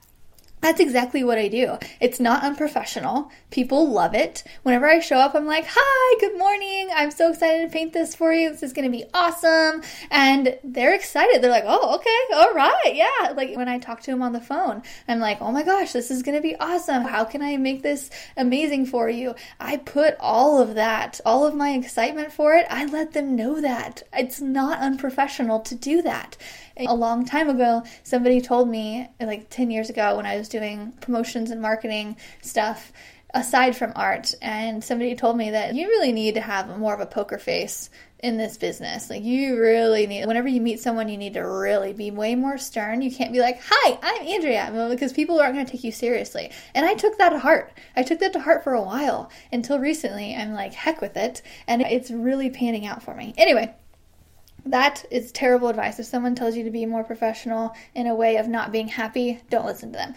That's 0.65 0.79
exactly 0.79 1.23
what 1.23 1.37
I 1.37 1.47
do. 1.47 1.77
It's 1.99 2.19
not 2.19 2.43
unprofessional. 2.43 3.31
People 3.51 3.87
love 3.87 4.15
it. 4.15 4.43
Whenever 4.63 4.87
I 4.87 4.99
show 4.99 5.17
up, 5.17 5.35
I'm 5.35 5.45
like, 5.45 5.67
hi, 5.69 6.17
good 6.19 6.39
morning. 6.39 6.89
I'm 6.91 7.11
so 7.11 7.29
excited 7.29 7.67
to 7.67 7.71
paint 7.71 7.93
this 7.93 8.15
for 8.15 8.33
you. 8.33 8.49
This 8.49 8.63
is 8.63 8.73
going 8.73 8.91
to 8.91 8.97
be 8.97 9.05
awesome. 9.13 9.83
And 10.09 10.57
they're 10.63 10.95
excited. 10.95 11.43
They're 11.43 11.51
like, 11.51 11.65
oh, 11.67 11.97
okay, 11.97 12.35
all 12.35 12.51
right, 12.55 12.95
yeah. 12.95 13.33
Like 13.33 13.55
when 13.55 13.69
I 13.69 13.77
talk 13.77 14.01
to 14.01 14.11
them 14.11 14.23
on 14.23 14.33
the 14.33 14.41
phone, 14.41 14.81
I'm 15.07 15.19
like, 15.19 15.39
oh 15.39 15.51
my 15.51 15.61
gosh, 15.61 15.91
this 15.91 16.09
is 16.09 16.23
going 16.23 16.35
to 16.35 16.41
be 16.41 16.55
awesome. 16.55 17.03
How 17.03 17.25
can 17.25 17.43
I 17.43 17.57
make 17.57 17.83
this 17.83 18.09
amazing 18.35 18.87
for 18.87 19.07
you? 19.07 19.35
I 19.59 19.77
put 19.77 20.15
all 20.19 20.59
of 20.59 20.73
that, 20.73 21.21
all 21.27 21.45
of 21.45 21.53
my 21.53 21.73
excitement 21.73 22.31
for 22.31 22.55
it, 22.55 22.65
I 22.71 22.85
let 22.85 23.11
them 23.11 23.35
know 23.35 23.61
that. 23.61 24.01
It's 24.13 24.41
not 24.41 24.79
unprofessional 24.79 25.59
to 25.59 25.75
do 25.75 26.01
that. 26.01 26.37
A 26.77 26.93
long 26.93 27.25
time 27.25 27.49
ago, 27.49 27.83
somebody 28.03 28.41
told 28.41 28.67
me, 28.67 29.07
like 29.19 29.49
10 29.49 29.71
years 29.71 29.89
ago, 29.89 30.17
when 30.17 30.25
I 30.25 30.37
was 30.37 30.49
doing 30.49 30.91
promotions 31.01 31.51
and 31.51 31.61
marketing 31.61 32.17
stuff, 32.41 32.91
aside 33.33 33.75
from 33.75 33.91
art, 33.95 34.33
and 34.41 34.83
somebody 34.83 35.13
told 35.13 35.37
me 35.37 35.51
that 35.51 35.75
you 35.75 35.87
really 35.87 36.11
need 36.11 36.35
to 36.35 36.41
have 36.41 36.77
more 36.79 36.93
of 36.93 37.01
a 37.01 37.05
poker 37.05 37.37
face 37.37 37.89
in 38.19 38.37
this 38.37 38.57
business. 38.57 39.09
Like, 39.09 39.23
you 39.23 39.59
really 39.59 40.07
need, 40.07 40.25
whenever 40.25 40.47
you 40.47 40.61
meet 40.61 40.79
someone, 40.79 41.09
you 41.09 41.17
need 41.17 41.33
to 41.33 41.41
really 41.41 41.91
be 41.91 42.11
way 42.11 42.35
more 42.35 42.57
stern. 42.57 43.01
You 43.01 43.11
can't 43.11 43.33
be 43.33 43.39
like, 43.39 43.59
Hi, 43.63 43.99
I'm 44.01 44.27
Andrea, 44.27 44.87
because 44.89 45.13
people 45.13 45.39
aren't 45.39 45.53
going 45.53 45.65
to 45.65 45.71
take 45.71 45.83
you 45.83 45.91
seriously. 45.91 46.49
And 46.73 46.85
I 46.85 46.93
took 46.93 47.17
that 47.17 47.29
to 47.29 47.39
heart. 47.39 47.73
I 47.95 48.03
took 48.03 48.19
that 48.19 48.33
to 48.33 48.39
heart 48.39 48.63
for 48.63 48.73
a 48.73 48.81
while 48.81 49.29
until 49.51 49.79
recently. 49.79 50.33
I'm 50.33 50.53
like, 50.53 50.73
heck 50.73 51.01
with 51.01 51.17
it. 51.17 51.41
And 51.67 51.81
it's 51.81 52.11
really 52.11 52.49
panning 52.49 52.85
out 52.85 53.03
for 53.03 53.15
me. 53.15 53.33
Anyway, 53.37 53.75
that 54.65 55.05
is 55.11 55.31
terrible 55.31 55.67
advice. 55.67 55.99
If 55.99 56.05
someone 56.05 56.35
tells 56.35 56.55
you 56.55 56.63
to 56.63 56.71
be 56.71 56.85
more 56.85 57.03
professional 57.03 57.73
in 57.93 58.07
a 58.07 58.15
way 58.15 58.37
of 58.37 58.47
not 58.47 58.71
being 58.71 58.87
happy, 58.87 59.41
don't 59.49 59.65
listen 59.65 59.91
to 59.91 59.97
them. 59.97 60.15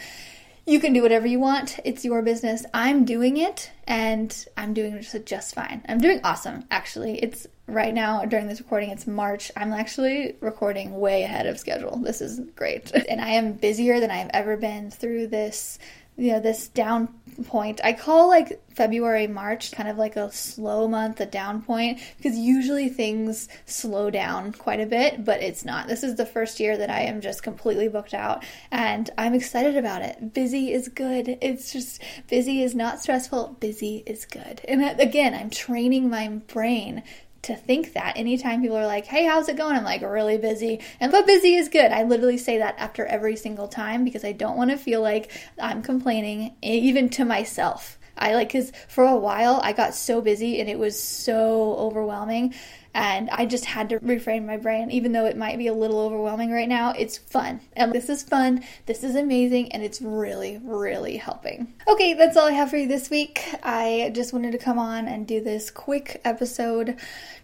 You 0.68 0.80
can 0.80 0.92
do 0.92 1.00
whatever 1.00 1.26
you 1.26 1.38
want. 1.38 1.80
It's 1.84 2.04
your 2.04 2.20
business. 2.20 2.66
I'm 2.74 3.06
doing 3.06 3.38
it 3.38 3.70
and 3.86 4.46
I'm 4.54 4.74
doing 4.74 5.02
just, 5.24 5.54
fine. 5.54 5.82
I'm 5.88 5.98
doing 5.98 6.20
awesome, 6.24 6.64
actually. 6.70 7.18
It's 7.22 7.46
right 7.66 7.94
now 7.94 8.26
during 8.26 8.48
this 8.48 8.60
recording, 8.60 8.90
it's 8.90 9.06
March. 9.06 9.50
I'm 9.56 9.72
actually 9.72 10.36
recording 10.40 11.00
way 11.00 11.22
ahead 11.22 11.46
of 11.46 11.58
schedule. 11.58 11.96
This 11.96 12.20
is 12.20 12.40
great. 12.54 12.92
And 13.08 13.18
I 13.18 13.30
am 13.30 13.54
busier 13.54 13.98
than 13.98 14.10
I've 14.10 14.30
ever 14.34 14.58
been 14.58 14.90
through 14.90 15.28
this 15.28 15.78
you 16.18 16.32
know 16.32 16.40
this 16.40 16.68
down 16.68 17.08
point. 17.46 17.80
I 17.84 17.92
call 17.92 18.28
like 18.28 18.60
february 18.74 19.26
march 19.26 19.72
kind 19.72 19.88
of 19.88 19.96
like 19.96 20.14
a 20.14 20.30
slow 20.30 20.86
month 20.86 21.20
a 21.20 21.26
down 21.26 21.62
point 21.62 22.00
because 22.16 22.36
usually 22.36 22.88
things 22.88 23.48
slow 23.66 24.08
down 24.08 24.52
quite 24.52 24.80
a 24.80 24.86
bit 24.86 25.24
but 25.24 25.40
it's 25.40 25.64
not. 25.64 25.86
This 25.86 26.02
is 26.02 26.16
the 26.16 26.26
first 26.26 26.58
year 26.58 26.76
that 26.76 26.90
i 26.90 27.02
am 27.02 27.20
just 27.20 27.42
completely 27.44 27.88
booked 27.88 28.14
out 28.14 28.44
and 28.72 29.08
i'm 29.16 29.34
excited 29.34 29.76
about 29.76 30.02
it. 30.02 30.34
Busy 30.34 30.72
is 30.72 30.88
good. 30.88 31.38
It's 31.40 31.72
just 31.72 32.02
busy 32.28 32.62
is 32.62 32.74
not 32.74 33.00
stressful. 33.00 33.56
Busy 33.60 34.02
is 34.04 34.24
good. 34.24 34.60
And 34.66 34.82
uh, 34.82 34.94
again 34.98 35.34
i'm 35.34 35.50
training 35.50 36.10
my 36.10 36.28
brain 36.28 37.04
to 37.42 37.54
think 37.54 37.92
that 37.92 38.16
anytime 38.16 38.60
people 38.60 38.76
are 38.76 38.86
like, 38.86 39.06
hey, 39.06 39.24
how's 39.24 39.48
it 39.48 39.56
going? 39.56 39.76
I'm 39.76 39.84
like, 39.84 40.02
really 40.02 40.38
busy. 40.38 40.80
And 41.00 41.12
but 41.12 41.26
busy 41.26 41.54
is 41.54 41.68
good. 41.68 41.92
I 41.92 42.02
literally 42.02 42.38
say 42.38 42.58
that 42.58 42.76
after 42.78 43.06
every 43.06 43.36
single 43.36 43.68
time 43.68 44.04
because 44.04 44.24
I 44.24 44.32
don't 44.32 44.56
want 44.56 44.70
to 44.70 44.76
feel 44.76 45.00
like 45.00 45.30
I'm 45.60 45.82
complaining, 45.82 46.56
even 46.62 47.08
to 47.10 47.24
myself. 47.24 47.98
I 48.16 48.34
like, 48.34 48.48
because 48.48 48.72
for 48.88 49.04
a 49.04 49.16
while 49.16 49.60
I 49.62 49.72
got 49.72 49.94
so 49.94 50.20
busy 50.20 50.60
and 50.60 50.68
it 50.68 50.78
was 50.78 51.00
so 51.00 51.74
overwhelming 51.74 52.54
and 52.94 53.28
I 53.30 53.46
just 53.46 53.64
had 53.64 53.90
to 53.90 54.00
reframe 54.00 54.46
my 54.46 54.56
brain, 54.56 54.90
even 54.90 55.12
though 55.12 55.26
it 55.26 55.36
might 55.36 55.58
be 55.58 55.66
a 55.66 55.74
little 55.74 56.00
overwhelming 56.00 56.50
right 56.50 56.68
now. 56.68 56.92
It's 56.92 57.18
fun. 57.18 57.60
And 57.74 57.92
this 57.92 58.08
is 58.08 58.22
fun. 58.22 58.64
This 58.86 59.04
is 59.04 59.14
amazing. 59.14 59.72
And 59.72 59.82
it's 59.82 60.00
really, 60.00 60.58
really 60.62 61.16
helping. 61.16 61.74
Okay, 61.86 62.14
that's 62.14 62.36
all 62.36 62.48
I 62.48 62.52
have 62.52 62.70
for 62.70 62.76
you 62.76 62.88
this 62.88 63.10
week. 63.10 63.44
I 63.62 64.10
just 64.14 64.32
wanted 64.32 64.52
to 64.52 64.58
come 64.58 64.78
on 64.78 65.06
and 65.06 65.26
do 65.26 65.40
this 65.40 65.70
quick 65.70 66.20
episode, 66.24 66.96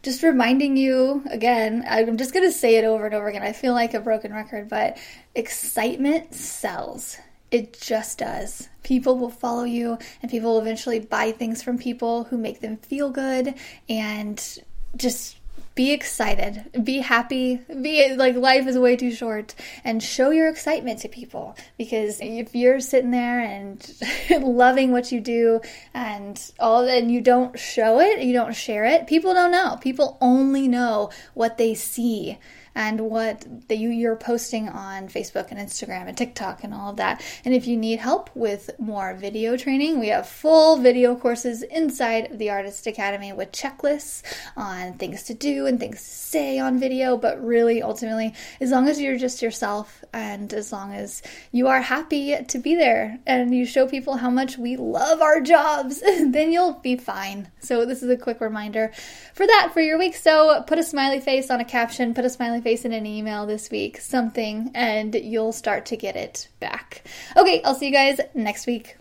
just 0.02 0.22
reminding 0.22 0.76
you 0.76 1.22
again, 1.30 1.85
I'm 1.88 2.16
just 2.16 2.33
going 2.33 2.46
to 2.46 2.52
say 2.52 2.76
it 2.76 2.85
over 2.85 3.07
and 3.07 3.14
over 3.14 3.28
again. 3.28 3.42
I 3.42 3.52
feel 3.52 3.74
like 3.74 3.94
a 3.94 4.00
broken 4.00 4.33
record, 4.33 4.68
but 4.68 4.98
excitement 5.35 6.35
sells. 6.35 7.18
It 7.50 7.78
just 7.80 8.18
does. 8.18 8.68
People 8.83 9.16
will 9.16 9.30
follow 9.30 9.62
you, 9.62 9.98
and 10.20 10.30
people 10.30 10.54
will 10.54 10.61
eventually 10.61 10.98
buy 10.98 11.30
things 11.30 11.62
from 11.62 11.78
people 11.78 12.24
who 12.24 12.37
make 12.37 12.61
them 12.61 12.78
feel 12.78 13.11
good 13.11 13.54
and 13.88 14.59
just 14.96 15.37
be 15.74 15.92
excited, 15.92 16.85
be 16.85 16.98
happy, 16.98 17.57
be 17.57 18.14
like 18.14 18.37
life 18.37 18.66
is 18.66 18.78
way 18.78 18.96
too 18.96 19.11
short, 19.11 19.54
and 19.83 20.02
show 20.02 20.30
your 20.30 20.48
excitement 20.48 21.00
to 21.00 21.09
people. 21.09 21.57
Because 21.76 22.20
if 22.20 22.54
you're 22.54 22.80
sitting 22.80 23.11
there 23.11 23.40
and 23.40 23.85
loving 24.40 24.92
what 24.92 25.11
you 25.11 25.20
do 25.20 25.61
and 25.92 26.40
all, 26.61 26.88
and 26.88 27.11
you 27.11 27.20
don't 27.20 27.59
show 27.59 27.98
it, 28.00 28.22
you 28.22 28.33
don't 28.33 28.54
share 28.54 28.85
it, 28.85 29.09
people 29.09 29.35
don't 29.35 29.50
know. 29.50 29.76
People 29.80 30.16
only 30.20 30.68
know 30.68 31.11
what 31.35 31.59
they 31.59 31.74
see 31.74 32.38
and 32.74 33.00
what 33.00 33.46
that 33.68 33.78
you, 33.78 33.90
you're 33.90 34.16
posting 34.16 34.68
on 34.68 35.08
Facebook 35.08 35.50
and 35.50 35.60
Instagram 35.60 36.08
and 36.08 36.16
TikTok 36.16 36.64
and 36.64 36.74
all 36.74 36.90
of 36.90 36.96
that. 36.96 37.22
And 37.44 37.54
if 37.54 37.66
you 37.66 37.76
need 37.76 38.00
help 38.00 38.30
with 38.34 38.70
more 38.78 39.14
video 39.14 39.56
training, 39.56 40.00
we 40.00 40.08
have 40.08 40.28
full 40.28 40.76
video 40.78 41.14
courses 41.14 41.62
inside 41.62 42.38
the 42.38 42.50
Artist 42.50 42.87
Academy 42.87 43.32
with 43.32 43.52
checklists 43.52 44.22
on 44.56 44.94
things 44.94 45.22
to 45.24 45.34
do 45.34 45.66
and 45.66 45.78
things 45.78 46.02
to 46.02 46.08
say 46.08 46.58
on 46.58 46.78
video. 46.78 47.16
But 47.16 47.44
really, 47.44 47.82
ultimately, 47.82 48.34
as 48.60 48.70
long 48.70 48.88
as 48.88 49.00
you're 49.00 49.18
just 49.18 49.42
yourself 49.42 50.04
and 50.12 50.52
as 50.52 50.72
long 50.72 50.92
as 50.92 51.22
you 51.52 51.68
are 51.68 51.80
happy 51.80 52.37
to 52.42 52.58
be 52.58 52.74
there 52.74 53.18
and 53.26 53.54
you 53.54 53.66
show 53.66 53.87
people 53.87 54.16
how 54.16 54.30
much 54.30 54.58
we 54.58 54.76
love 54.76 55.20
our 55.20 55.40
jobs, 55.40 56.00
then 56.20 56.52
you'll 56.52 56.74
be 56.74 56.96
fine. 56.96 57.50
So, 57.60 57.84
this 57.84 58.02
is 58.02 58.10
a 58.10 58.16
quick 58.16 58.40
reminder 58.40 58.92
for 59.34 59.46
that 59.46 59.70
for 59.72 59.80
your 59.80 59.98
week. 59.98 60.16
So, 60.16 60.62
put 60.66 60.78
a 60.78 60.82
smiley 60.82 61.20
face 61.20 61.50
on 61.50 61.60
a 61.60 61.64
caption, 61.64 62.14
put 62.14 62.24
a 62.24 62.30
smiley 62.30 62.60
face 62.64 62.85
in 62.85 62.92
an 62.92 63.07
email 63.07 63.46
this 63.46 63.70
week, 63.70 64.00
something, 64.00 64.70
and 64.74 65.14
you'll 65.14 65.53
start 65.53 65.87
to 65.87 65.96
get 65.96 66.16
it 66.16 66.48
back. 66.59 67.05
Okay, 67.37 67.62
I'll 67.62 67.74
see 67.74 67.87
you 67.87 67.92
guys 67.92 68.18
next 68.35 68.66
week. 68.66 68.96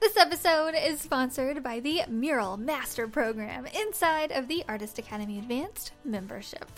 This 0.00 0.16
episode 0.16 0.74
is 0.76 1.00
sponsored 1.00 1.62
by 1.62 1.80
the 1.80 2.02
Mural 2.08 2.56
Master 2.56 3.08
Program 3.08 3.66
inside 3.66 4.32
of 4.32 4.48
the 4.48 4.64
Artist 4.68 4.98
Academy 4.98 5.38
Advanced 5.38 5.92
membership. 6.04 6.68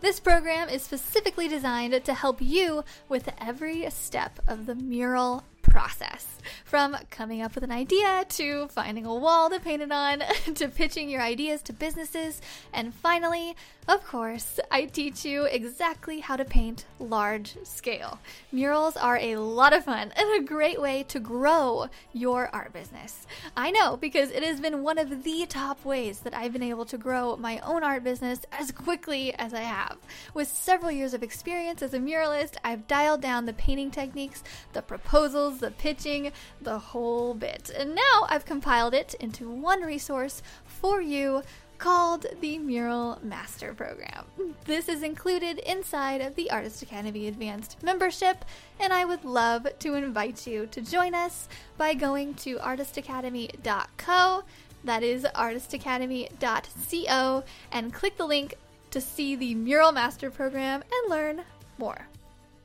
This 0.00 0.20
program 0.20 0.68
is 0.68 0.82
specifically 0.82 1.48
designed 1.48 2.04
to 2.04 2.14
help 2.14 2.40
you 2.40 2.84
with 3.08 3.32
every 3.40 3.88
step 3.90 4.40
of 4.46 4.66
the 4.66 4.74
mural 4.74 5.44
process 5.68 6.26
from 6.64 6.96
coming 7.10 7.42
up 7.42 7.54
with 7.54 7.64
an 7.64 7.70
idea 7.70 8.24
to 8.28 8.68
finding 8.68 9.06
a 9.06 9.14
wall 9.14 9.50
to 9.50 9.60
paint 9.60 9.82
it 9.82 9.92
on 9.92 10.22
to 10.54 10.68
pitching 10.68 11.08
your 11.08 11.22
ideas 11.22 11.62
to 11.62 11.72
businesses. 11.72 12.40
And 12.72 12.94
finally, 12.94 13.56
of 13.88 14.04
course, 14.06 14.60
I 14.70 14.84
teach 14.84 15.24
you 15.24 15.44
exactly 15.44 16.20
how 16.20 16.36
to 16.36 16.44
paint 16.44 16.84
large 16.98 17.56
scale. 17.64 18.18
Murals 18.52 18.98
are 18.98 19.16
a 19.16 19.36
lot 19.36 19.72
of 19.72 19.86
fun 19.86 20.12
and 20.14 20.42
a 20.42 20.46
great 20.46 20.78
way 20.78 21.04
to 21.04 21.18
grow 21.18 21.86
your 22.12 22.50
art 22.52 22.74
business. 22.74 23.26
I 23.56 23.70
know 23.70 23.96
because 23.96 24.30
it 24.30 24.42
has 24.42 24.60
been 24.60 24.82
one 24.82 24.98
of 24.98 25.24
the 25.24 25.46
top 25.46 25.82
ways 25.86 26.20
that 26.20 26.34
I've 26.34 26.52
been 26.52 26.62
able 26.62 26.84
to 26.84 26.98
grow 26.98 27.36
my 27.36 27.60
own 27.60 27.82
art 27.82 28.04
business 28.04 28.40
as 28.52 28.72
quickly 28.72 29.34
as 29.34 29.54
I 29.54 29.60
have. 29.60 29.96
With 30.34 30.48
several 30.48 30.90
years 30.92 31.14
of 31.14 31.22
experience 31.22 31.80
as 31.80 31.94
a 31.94 31.98
muralist, 31.98 32.56
I've 32.62 32.86
dialed 32.88 33.22
down 33.22 33.46
the 33.46 33.54
painting 33.54 33.90
techniques, 33.90 34.42
the 34.74 34.82
proposals, 34.82 35.57
the 35.58 35.70
pitching, 35.70 36.32
the 36.60 36.78
whole 36.78 37.34
bit. 37.34 37.70
And 37.76 37.94
now 37.94 38.26
I've 38.28 38.44
compiled 38.44 38.94
it 38.94 39.14
into 39.20 39.50
one 39.50 39.82
resource 39.82 40.42
for 40.66 41.00
you 41.00 41.42
called 41.78 42.26
the 42.40 42.58
Mural 42.58 43.18
Master 43.22 43.72
Program. 43.72 44.24
This 44.64 44.88
is 44.88 45.02
included 45.02 45.58
inside 45.60 46.20
of 46.20 46.34
the 46.34 46.50
Artist 46.50 46.82
Academy 46.82 47.28
Advanced 47.28 47.80
membership, 47.82 48.44
and 48.80 48.92
I 48.92 49.04
would 49.04 49.24
love 49.24 49.66
to 49.78 49.94
invite 49.94 50.46
you 50.46 50.66
to 50.66 50.80
join 50.80 51.14
us 51.14 51.48
by 51.76 51.94
going 51.94 52.34
to 52.34 52.56
artistacademy.co. 52.56 54.42
That 54.84 55.02
is 55.02 55.24
artistacademy.co, 55.24 57.44
and 57.72 57.94
click 57.94 58.16
the 58.16 58.26
link 58.26 58.54
to 58.90 59.00
see 59.00 59.36
the 59.36 59.54
Mural 59.54 59.92
Master 59.92 60.30
Program 60.30 60.82
and 60.82 61.10
learn 61.10 61.42
more. 61.78 62.08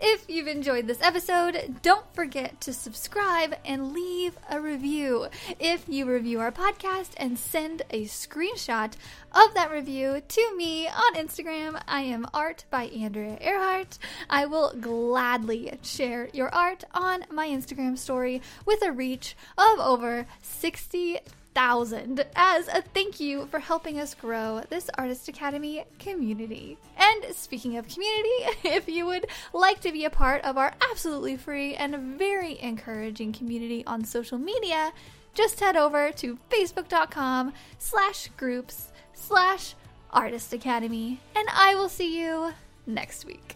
If 0.06 0.26
you've 0.28 0.50
enjoyed 0.50 0.88
this 0.88 1.02
episode, 1.02 1.78
don't 1.82 2.14
forget 2.14 2.60
to 2.60 2.74
subscribe 2.74 3.56
and 3.64 3.94
leave 3.94 4.38
a 4.50 4.60
review. 4.60 5.28
If 5.62 5.88
you 5.88 6.06
review 6.06 6.42
our 6.42 6.52
podcast 6.52 7.12
and 7.16 7.40
send 7.40 7.84
a 7.90 8.04
screenshot 8.04 8.96
of 9.32 9.54
that 9.54 9.72
review 9.72 10.22
to 10.28 10.58
me 10.58 10.90
on 10.90 11.16
Instagram, 11.16 11.82
I 11.88 12.02
am 12.02 12.28
art 12.34 12.66
by 12.70 12.88
Andrea 12.88 13.38
Earhart. 13.40 13.98
I 14.30 14.46
will 14.46 14.74
gladly 14.78 15.72
share 15.84 16.28
your 16.34 16.54
art 16.54 16.84
on 16.94 17.24
my 17.32 17.48
Instagram 17.48 17.98
story 17.98 18.42
with 18.66 18.84
a 18.84 18.92
reach 18.92 19.38
of 19.58 19.80
over 19.80 20.28
60 20.42 21.20
thousand 21.54 22.26
as 22.36 22.68
a 22.68 22.82
thank 22.82 23.20
you 23.20 23.48
for 23.48 23.60
helping 23.60 24.00
us 24.00 24.14
grow 24.14 24.62
this 24.70 24.90
Artist 24.98 25.28
Academy 25.28 25.86
community. 26.00 26.78
And 26.98 27.36
speaking 27.36 27.78
of 27.78 27.88
community, 27.88 28.30
if 28.64 28.88
you 28.88 29.06
would 29.06 29.28
like 29.54 29.80
to 29.82 29.92
be 29.92 30.06
a 30.06 30.10
part 30.10 30.44
of 30.44 30.58
our 30.58 30.74
absolutely 30.90 31.38
free 31.38 31.76
and 31.76 32.18
very 32.18 32.60
encouraging 32.62 33.34
community 33.34 33.86
on 33.86 34.04
social 34.04 34.38
media, 34.38 34.92
just 35.34 35.60
head 35.60 35.76
over 35.76 36.12
to 36.12 36.38
facebook.com 36.50 37.54
slash 37.78 38.30
groups 38.38 38.92
slash 39.14 39.76
artist 40.12 40.54
academy 40.54 41.20
and 41.36 41.48
I 41.52 41.76
will 41.76 41.90
see 41.90 42.20
you 42.20 42.54
next 42.86 43.26
week. 43.26 43.56